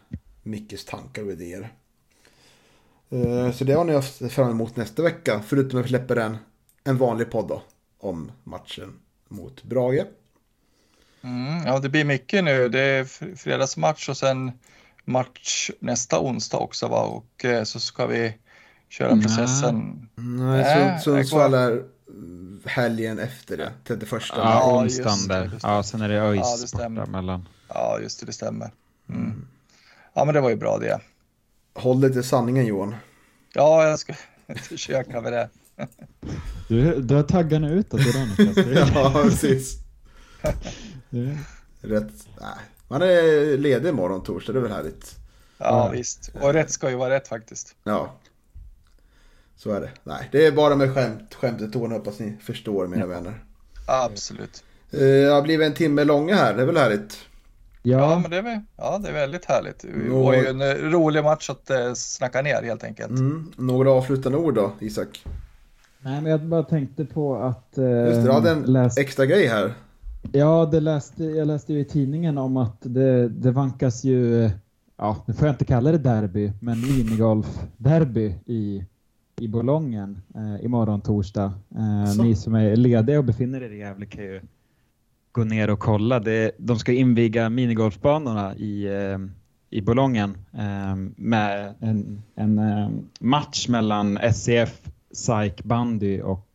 [0.44, 1.74] Mickes tankar och idéer.
[3.10, 5.42] Eh, så det har ni haft fram emot nästa vecka.
[5.48, 6.38] Förutom att vi släpper en,
[6.84, 7.62] en vanlig podd då
[8.00, 10.06] om matchen mot Brage.
[11.22, 12.70] Mm, ja, det blir mycket nu.
[12.70, 14.52] Det är fredagsmatch och sen
[15.06, 17.02] match nästa onsdag också va?
[17.02, 18.34] och eh, så ska vi
[18.90, 19.22] köra mm.
[19.22, 20.10] processen.
[20.16, 21.84] Nej, äh, Sundsvall är
[22.66, 24.24] helgen efter det, 31.
[24.36, 25.52] Ja, onsdagen där.
[25.64, 27.48] Ja, sen är det ÖIS ja, borta mellan.
[27.68, 28.72] Ja, just det, det stämmer.
[29.10, 29.22] Mm.
[29.22, 29.48] mm.
[30.14, 31.00] Ja, men det var ju bra det.
[31.74, 32.96] Håll dig till sanningen Johan.
[33.54, 34.14] Ja, jag ska
[34.56, 35.50] försöka med det.
[36.68, 38.90] Du, du har taggarna utåt idag Niklas.
[38.94, 39.78] ja, precis.
[41.82, 42.14] Rätt.
[42.42, 42.58] Nej.
[42.88, 45.16] Man är ledig imorgon torsdag, det är väl härligt.
[45.58, 46.32] Ja, ja, visst.
[46.42, 47.76] Och rätt ska ju vara rätt faktiskt.
[47.84, 48.16] Ja.
[49.64, 49.90] Så är det.
[50.04, 53.08] Nej, det är bara med skämt, skämtet och hoppas ni förstår mina ja.
[53.08, 53.44] vänner.
[53.86, 54.64] Absolut.
[54.92, 57.18] Det eh, har blivit en timme långa här, det är väl härligt?
[57.84, 59.80] Ja, ja men det är, ja, det är väldigt härligt.
[59.80, 63.10] Det var ju en rolig match att eh, snacka ner helt enkelt.
[63.10, 63.52] Mm.
[63.58, 65.26] Några avslutande ord då, Isak?
[66.00, 67.78] Nej, men jag bara tänkte på att...
[67.78, 69.00] Eh, Just det, du hade en läst...
[69.00, 69.74] extra grej här.
[70.32, 74.50] Ja, det läste, jag läste ju i tidningen om att det, det vankas ju,
[74.98, 78.86] ja, nu får jag inte kalla det derby, men minigolf-derby i,
[79.40, 81.54] i Bolongen eh, imorgon torsdag.
[81.76, 84.42] Eh, ni som är lediga och befinner er i Gävle kan ju
[85.32, 86.20] gå ner och kolla.
[86.20, 89.18] Det, de ska inviga minigolfbanorna i, eh,
[89.70, 94.82] i Bolongen eh, med en, en eh, match mellan SCF
[95.12, 96.48] SAIK bandy och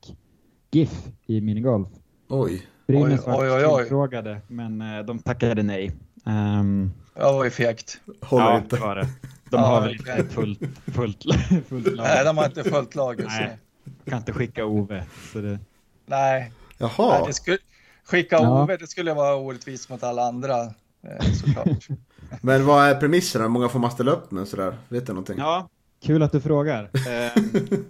[0.71, 1.89] GIF i minigolf.
[2.29, 2.67] Oj.
[2.87, 5.93] Brynäs var frågade men uh, de tackade nej.
[6.25, 8.01] Um, ja, det var ju fegt.
[8.21, 8.77] Håller ja, inte.
[8.77, 9.09] Var det.
[9.55, 10.59] De ja, har väl inte fullt,
[10.95, 11.23] fullt,
[11.69, 12.05] fullt lag.
[12.05, 13.59] Nej, de har inte fullt lag just nej.
[14.05, 15.05] Kan inte skicka Ove.
[15.33, 15.59] Så det...
[16.07, 16.53] Nej.
[16.79, 17.19] Jaha.
[17.19, 17.59] Nej, det skulle...
[18.05, 18.63] Skicka ja.
[18.63, 20.63] Ove, det skulle vara orättvist mot alla andra
[21.03, 21.89] eh, såklart.
[22.41, 23.45] men vad är premisserna?
[23.45, 24.77] Hur många får man ställa upp med sådär?
[24.89, 25.39] Vet du någonting?
[25.39, 25.69] Ja,
[26.05, 26.91] Kul att du frågar.
[27.09, 27.85] Ehm,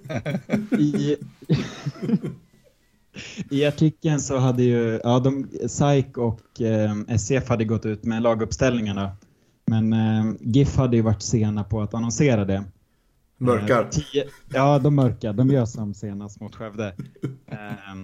[0.79, 1.17] I,
[3.51, 8.23] I artikeln så hade ju ja, de, SAIK och eh, SCF hade gått ut med
[8.23, 9.17] laguppställningarna.
[9.67, 12.65] Men eh, GIF hade ju varit sena på att annonsera det.
[13.39, 13.83] Mörkar?
[13.83, 15.33] Eh, tio, ja, de mörkar.
[15.33, 16.95] De gör som senast mot Skövde.
[17.47, 17.95] Eh,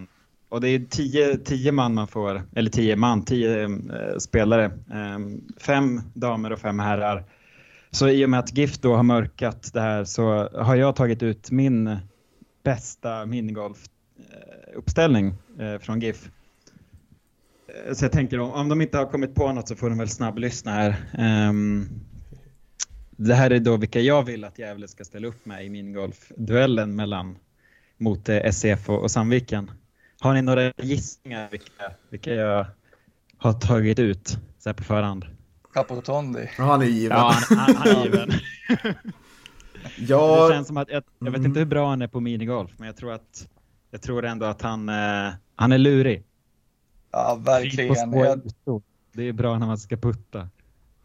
[0.49, 3.71] och det är tio, tio man man får, eller tio man, tio eh,
[4.19, 4.71] spelare.
[4.93, 7.25] Ehm, fem damer och fem herrar.
[7.91, 11.23] Så i och med att GIF då har mörkat det här så har jag tagit
[11.23, 11.97] ut min
[12.65, 16.31] bästa minigolf-uppställning eh, från GIF.
[17.87, 19.99] Eh, så jag tänker om, om de inte har kommit på något så får de
[19.99, 20.97] väl snabblyssna här.
[21.49, 21.89] Um,
[23.11, 26.97] det här är då vilka jag vill att Gävle ska ställa upp med i minigolf-duellen
[26.97, 27.39] mellan
[27.99, 29.71] mot eh, SCF och, och Sandviken.
[30.21, 32.67] Har ni några gissningar vilka, vilka jag
[33.39, 35.25] har tagit ut så här på förhand?
[35.73, 36.51] Capotondi.
[36.57, 37.19] han är given.
[37.19, 38.31] Ja, han, han, han är given.
[39.99, 40.49] ja.
[40.49, 41.47] Det känns som att, jag, jag vet mm.
[41.47, 43.49] inte hur bra han är på minigolf, men jag tror, att,
[43.91, 46.25] jag tror ändå att han, eh, han är lurig.
[47.11, 48.13] Ja, verkligen.
[48.13, 48.41] Jag...
[49.13, 50.49] Det är bra när man ska putta.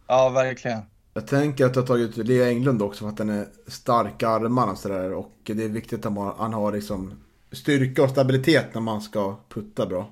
[0.07, 0.81] Ja, verkligen.
[1.13, 4.21] Jag tänker att du har tagit ut Lea Englund också för att den är stark
[4.21, 5.13] i armarna och sådär.
[5.13, 7.13] Och det är viktigt att han har liksom
[7.51, 10.07] styrka och stabilitet när man ska putta bra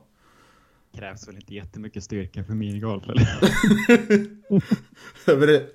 [0.93, 3.27] krävs väl inte jättemycket styrka för minigolf eller?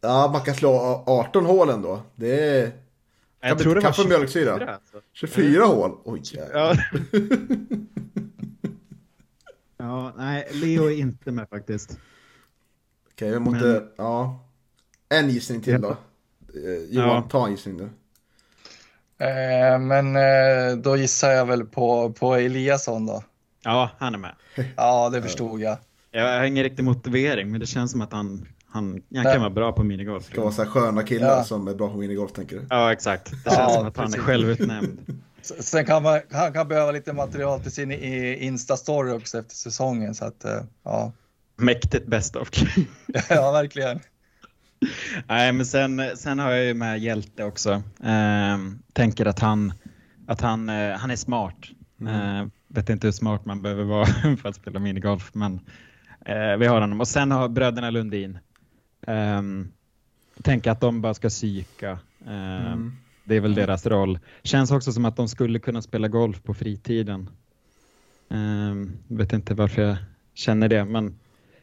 [0.00, 2.02] ja, man kan slå 18 hål ändå.
[2.14, 2.72] Det är...
[3.40, 4.18] Jag tror det var 24.
[4.18, 4.78] Mjölksyra.
[5.12, 5.92] 24 hål?
[6.04, 6.74] Oj ja.
[9.84, 11.90] ja, nej, Leo är inte med faktiskt.
[13.12, 13.64] Okej, okay, vi måste...
[13.64, 13.88] Men...
[13.96, 14.40] Ja.
[15.08, 15.90] En gissning till då.
[15.90, 15.96] Eh,
[16.90, 17.28] Johan, ja.
[17.30, 17.90] ta en gissning nu.
[19.26, 23.22] Eh, men eh, då gissar jag väl på, på Eliasson då.
[23.64, 24.34] Ja, han är med.
[24.76, 25.78] Ja, det förstod jag.
[26.10, 29.50] Jag har ingen riktig motivering, men det känns som att han, han, han kan vara
[29.50, 30.24] bra på minigolf.
[30.26, 31.44] Det ska vara så här sköna killar Ja.
[31.44, 32.66] som är bra på minigolf tänker du.
[32.70, 33.30] Ja, exakt.
[33.30, 34.24] Det Ja, känns som att han är precis.
[34.24, 34.98] självutnämnd.
[35.44, 40.14] Sen kan man, han kan behöva lite material till sin i- Insta-story också efter säsongen.
[40.14, 41.12] Så att, eh, ja.
[41.56, 42.50] Mäktigt best of.
[43.28, 44.00] ja, verkligen.
[45.28, 47.82] Nej, men sen, sen har jag ju med Hjälte också.
[48.02, 49.72] Ehm, tänker att han,
[50.26, 51.56] att han, eh, han är smart.
[52.08, 54.06] Ehm, vet inte hur smart man behöver vara
[54.42, 55.60] för att spela minigolf, men
[56.26, 57.00] eh, vi har honom.
[57.00, 58.38] Och sen har bröderna Lundin.
[59.06, 59.72] Um,
[60.42, 61.98] tänker att de bara ska psyka.
[62.28, 64.18] Ehm, Det är väl deras roll.
[64.42, 67.30] Känns också som att de skulle kunna spela golf på fritiden.
[68.28, 69.96] Um, vet inte varför jag
[70.34, 71.18] känner det, men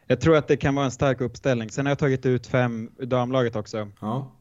[0.07, 1.69] jag tror att det kan vara en stark uppställning.
[1.69, 3.87] Sen har jag tagit ut fem damlaget också.
[3.99, 4.31] Ja.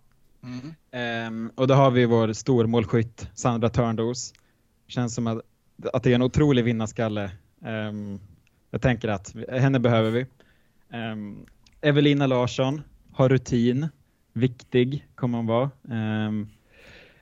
[0.42, 0.74] Mm.
[0.90, 4.32] Ehm, och då har vi vår stormålskytt Sandra Törndos.
[4.88, 5.40] Känns som att,
[5.92, 7.30] att det är en otrolig vinnarskalle.
[7.64, 8.20] Ehm,
[8.70, 10.26] jag tänker att henne behöver vi.
[10.96, 11.46] Um,
[11.80, 13.88] Evelina Larsson har rutin.
[14.32, 15.70] Viktig kommer hon vara.
[15.82, 16.48] Um,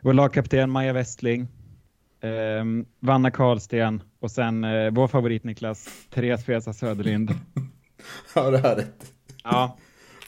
[0.09, 1.49] vår lagkapten Maja Westling.
[2.61, 7.31] Um, Vanna Karlsten och sen eh, vår favorit Niklas, Therese Fesa Söderlind.
[8.35, 9.13] ja, det här är ett
[9.45, 9.77] Ja,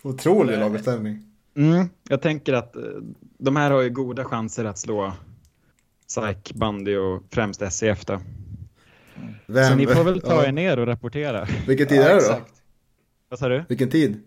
[0.03, 1.23] otrolig laguppställning.
[1.57, 2.83] Mm, jag tänker att eh,
[3.39, 5.13] de här har ju goda chanser att slå
[6.07, 8.21] SAIK, bandy och främst SCF då.
[9.47, 11.47] Vem, Så ni får väl ta er ner och rapportera.
[11.67, 12.19] Vilken tid Ja, är det då?
[12.21, 12.63] exakt.
[13.29, 13.65] Vad sa du?
[13.69, 14.21] Vilken tid?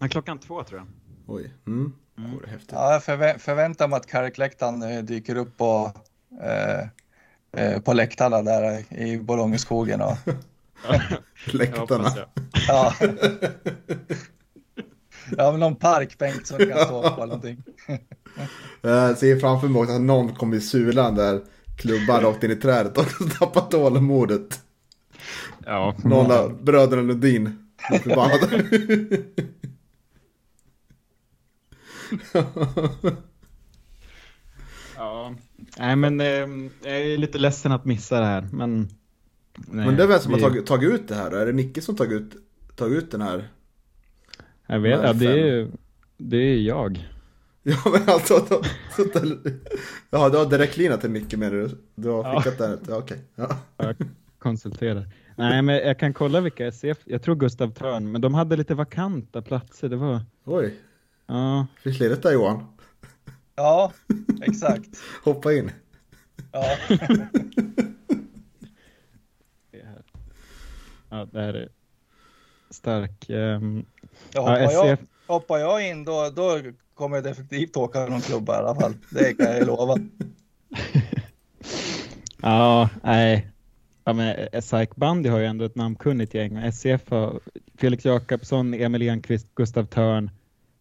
[0.00, 0.86] Ja, klockan två tror jag.
[1.26, 1.50] Oj.
[1.66, 1.92] Mm.
[2.46, 2.70] Häftigt.
[2.72, 5.92] Ja, jag förvä- förväntar mig att Karikläktaren eh, dyker upp på,
[6.42, 6.80] eh,
[7.62, 10.00] eh, på läktarna där i Bolongeskogen.
[10.00, 10.16] Och,
[11.54, 12.12] Läktarna.
[12.68, 12.94] ja.
[15.36, 17.62] ja, men någon parkbänk som kan stå på eller någonting.
[18.80, 21.40] Jag ser framför mig också att någon kommer i sulan där
[21.76, 23.06] klubban rakt in i trädet och
[23.38, 24.60] tappat tålamodet.
[25.66, 27.62] Ja, Någon av bröderna Lundin.
[34.96, 35.34] Ja.
[35.78, 36.26] Nej, men eh,
[36.82, 38.48] jag är lite ledsen att missa det här.
[38.52, 38.80] Men,
[39.56, 41.36] nej, Men det är vem som har vi- tagit, tagit ut det här då?
[41.36, 42.32] Är det Nicke som tagit ut,
[42.76, 43.48] tagit ut den här?
[44.66, 45.70] Jag vet, ja, det är ju
[46.16, 47.08] det är jag.
[47.68, 48.62] Ja men alltså, då,
[48.96, 49.02] så,
[50.10, 51.70] ja du har direktlinat till Nicke menar du?
[51.94, 52.40] Du har Ja.
[52.40, 52.78] skickat den?
[52.88, 53.18] Ja, okej.
[53.34, 53.58] Ja.
[53.76, 53.96] Jag
[54.38, 55.08] konsulterar.
[55.36, 58.74] Nej, men jag kan kolla vilka SCF, jag tror Gustav Törn, men de hade lite
[58.74, 59.88] vakanta platser.
[59.88, 60.74] Det var, Oj,
[61.26, 62.66] ja, finns ledigt där Johan.
[63.54, 63.92] Ja,
[64.42, 64.88] exakt.
[65.24, 65.70] Hoppa in.
[66.52, 66.76] Ja.
[69.70, 70.02] det här.
[71.08, 71.68] Ja, det här är
[72.70, 73.30] stark.
[73.30, 73.86] Um,
[74.32, 76.60] Ja, hoppar, ja, jag, SCF, hoppar jag in då, då
[76.94, 78.94] kommer jag definitivt åka någon klubba i alla fall.
[79.10, 79.92] Det kan jag lova.
[82.42, 83.46] ja, nej.
[84.04, 87.40] Ja, men SAIK Bandy har ju ändå ett namnkunnigt gäng SCF har
[87.78, 90.30] Felix Jakobsson, Emil Enqvist, Gustav Törn,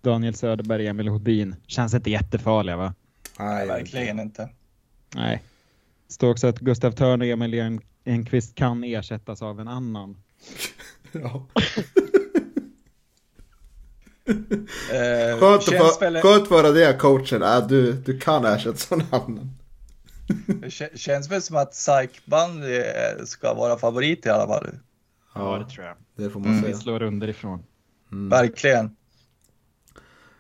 [0.06, 1.56] Daniel Söderberg, Emil Hodin.
[1.68, 2.94] Känns inte jättefarliga va?
[3.40, 4.50] Nej, Verkligen inte.
[5.16, 5.44] Nej.
[6.08, 10.18] Det står också att Gustav Törn och Emil En- Enqvist kan ersättas av en annan.
[11.12, 11.48] Ja.
[14.92, 17.44] Eh, Skönt, få, väl, skönt för det coachen.
[17.44, 19.52] Äh, du, du kan ersätta sådana namnen.
[20.80, 24.68] k- känns väl som att Psykband eh, ska vara favorit i alla fall.
[25.36, 25.96] Ja, det tror jag.
[26.16, 26.62] Det får man Mm.
[26.62, 26.78] Vi säga.
[26.78, 27.64] slår underifrån.
[28.10, 28.96] Verkligen.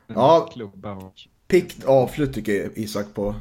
[0.07, 0.49] Ja.
[1.47, 3.35] Pikt avslut tycker jag Isak på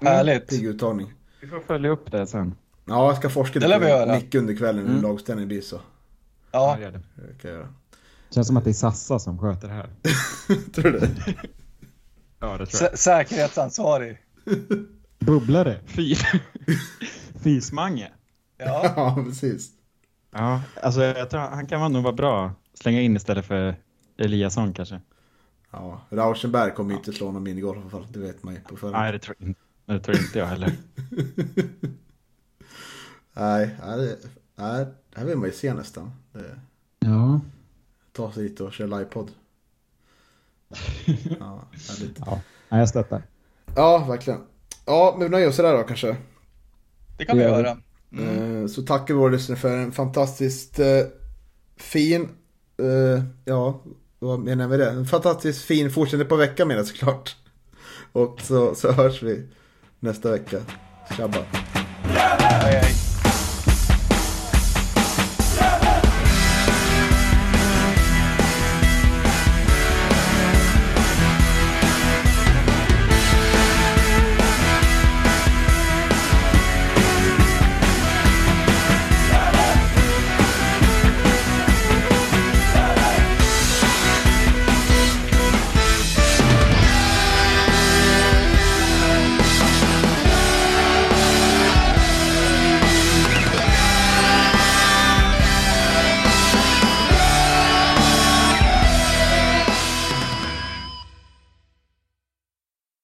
[0.00, 0.48] Härligt.
[0.48, 1.12] pigg uttagning.
[1.40, 2.54] Vi får följa upp det sen.
[2.84, 5.02] Ja, jag ska forska lite med Nicke under kvällen hur Mm.
[5.02, 5.80] lagställningen blir så.
[6.52, 7.00] Ja, gör det.
[7.42, 7.68] Kan jag göra.
[8.30, 9.90] Känns som att det är Sassa som sköter det här.
[10.74, 11.10] Tror du det?
[12.40, 14.18] Ja, det sä- säkerhetsansvarig.
[15.18, 15.80] Bubblare.
[15.86, 16.14] Fy.
[17.42, 18.10] Fismange.
[18.58, 19.70] Ja, Ja, precis.
[20.32, 22.52] Ja, alltså jag tror han kan nog vara bra.
[22.74, 23.74] Slänga in istället för
[24.18, 25.00] Eliasson kanske.
[25.70, 28.06] Ja, Rauschenberg kommer ju inte slå någon minigolf i alla fall.
[28.10, 29.02] Det vet man ju på förhand.
[29.02, 30.72] Nej, det tror, inte, det tror inte jag heller.
[33.32, 34.16] Nej, nej, det,
[34.56, 36.12] nej, det här vill man ju se nästan.
[36.32, 36.60] Det,
[36.98, 37.40] Ja.
[38.12, 39.30] ta sig dit och köra livepodd.
[41.40, 42.18] Ja, härligt.
[42.26, 43.22] Ja, jag stöttar.
[43.76, 44.40] Ja, verkligen.
[44.86, 46.16] Ja, men vi nöjer oss där då kanske.
[47.18, 47.78] det kan vi göra.
[48.12, 48.62] Mm.
[48.62, 50.86] Eh, Så tackar vi våra lyssnare för en fantastiskt eh,
[51.76, 52.28] fin,
[52.76, 53.82] eh, ja,
[54.22, 54.90] vad menar jag med det?
[54.90, 57.36] En fantastiskt fin fortsättning på veckan menar jag såklart.
[58.12, 59.46] Och så, så hörs vi
[60.00, 60.60] nästa vecka.
[61.16, 61.44] Tjabba.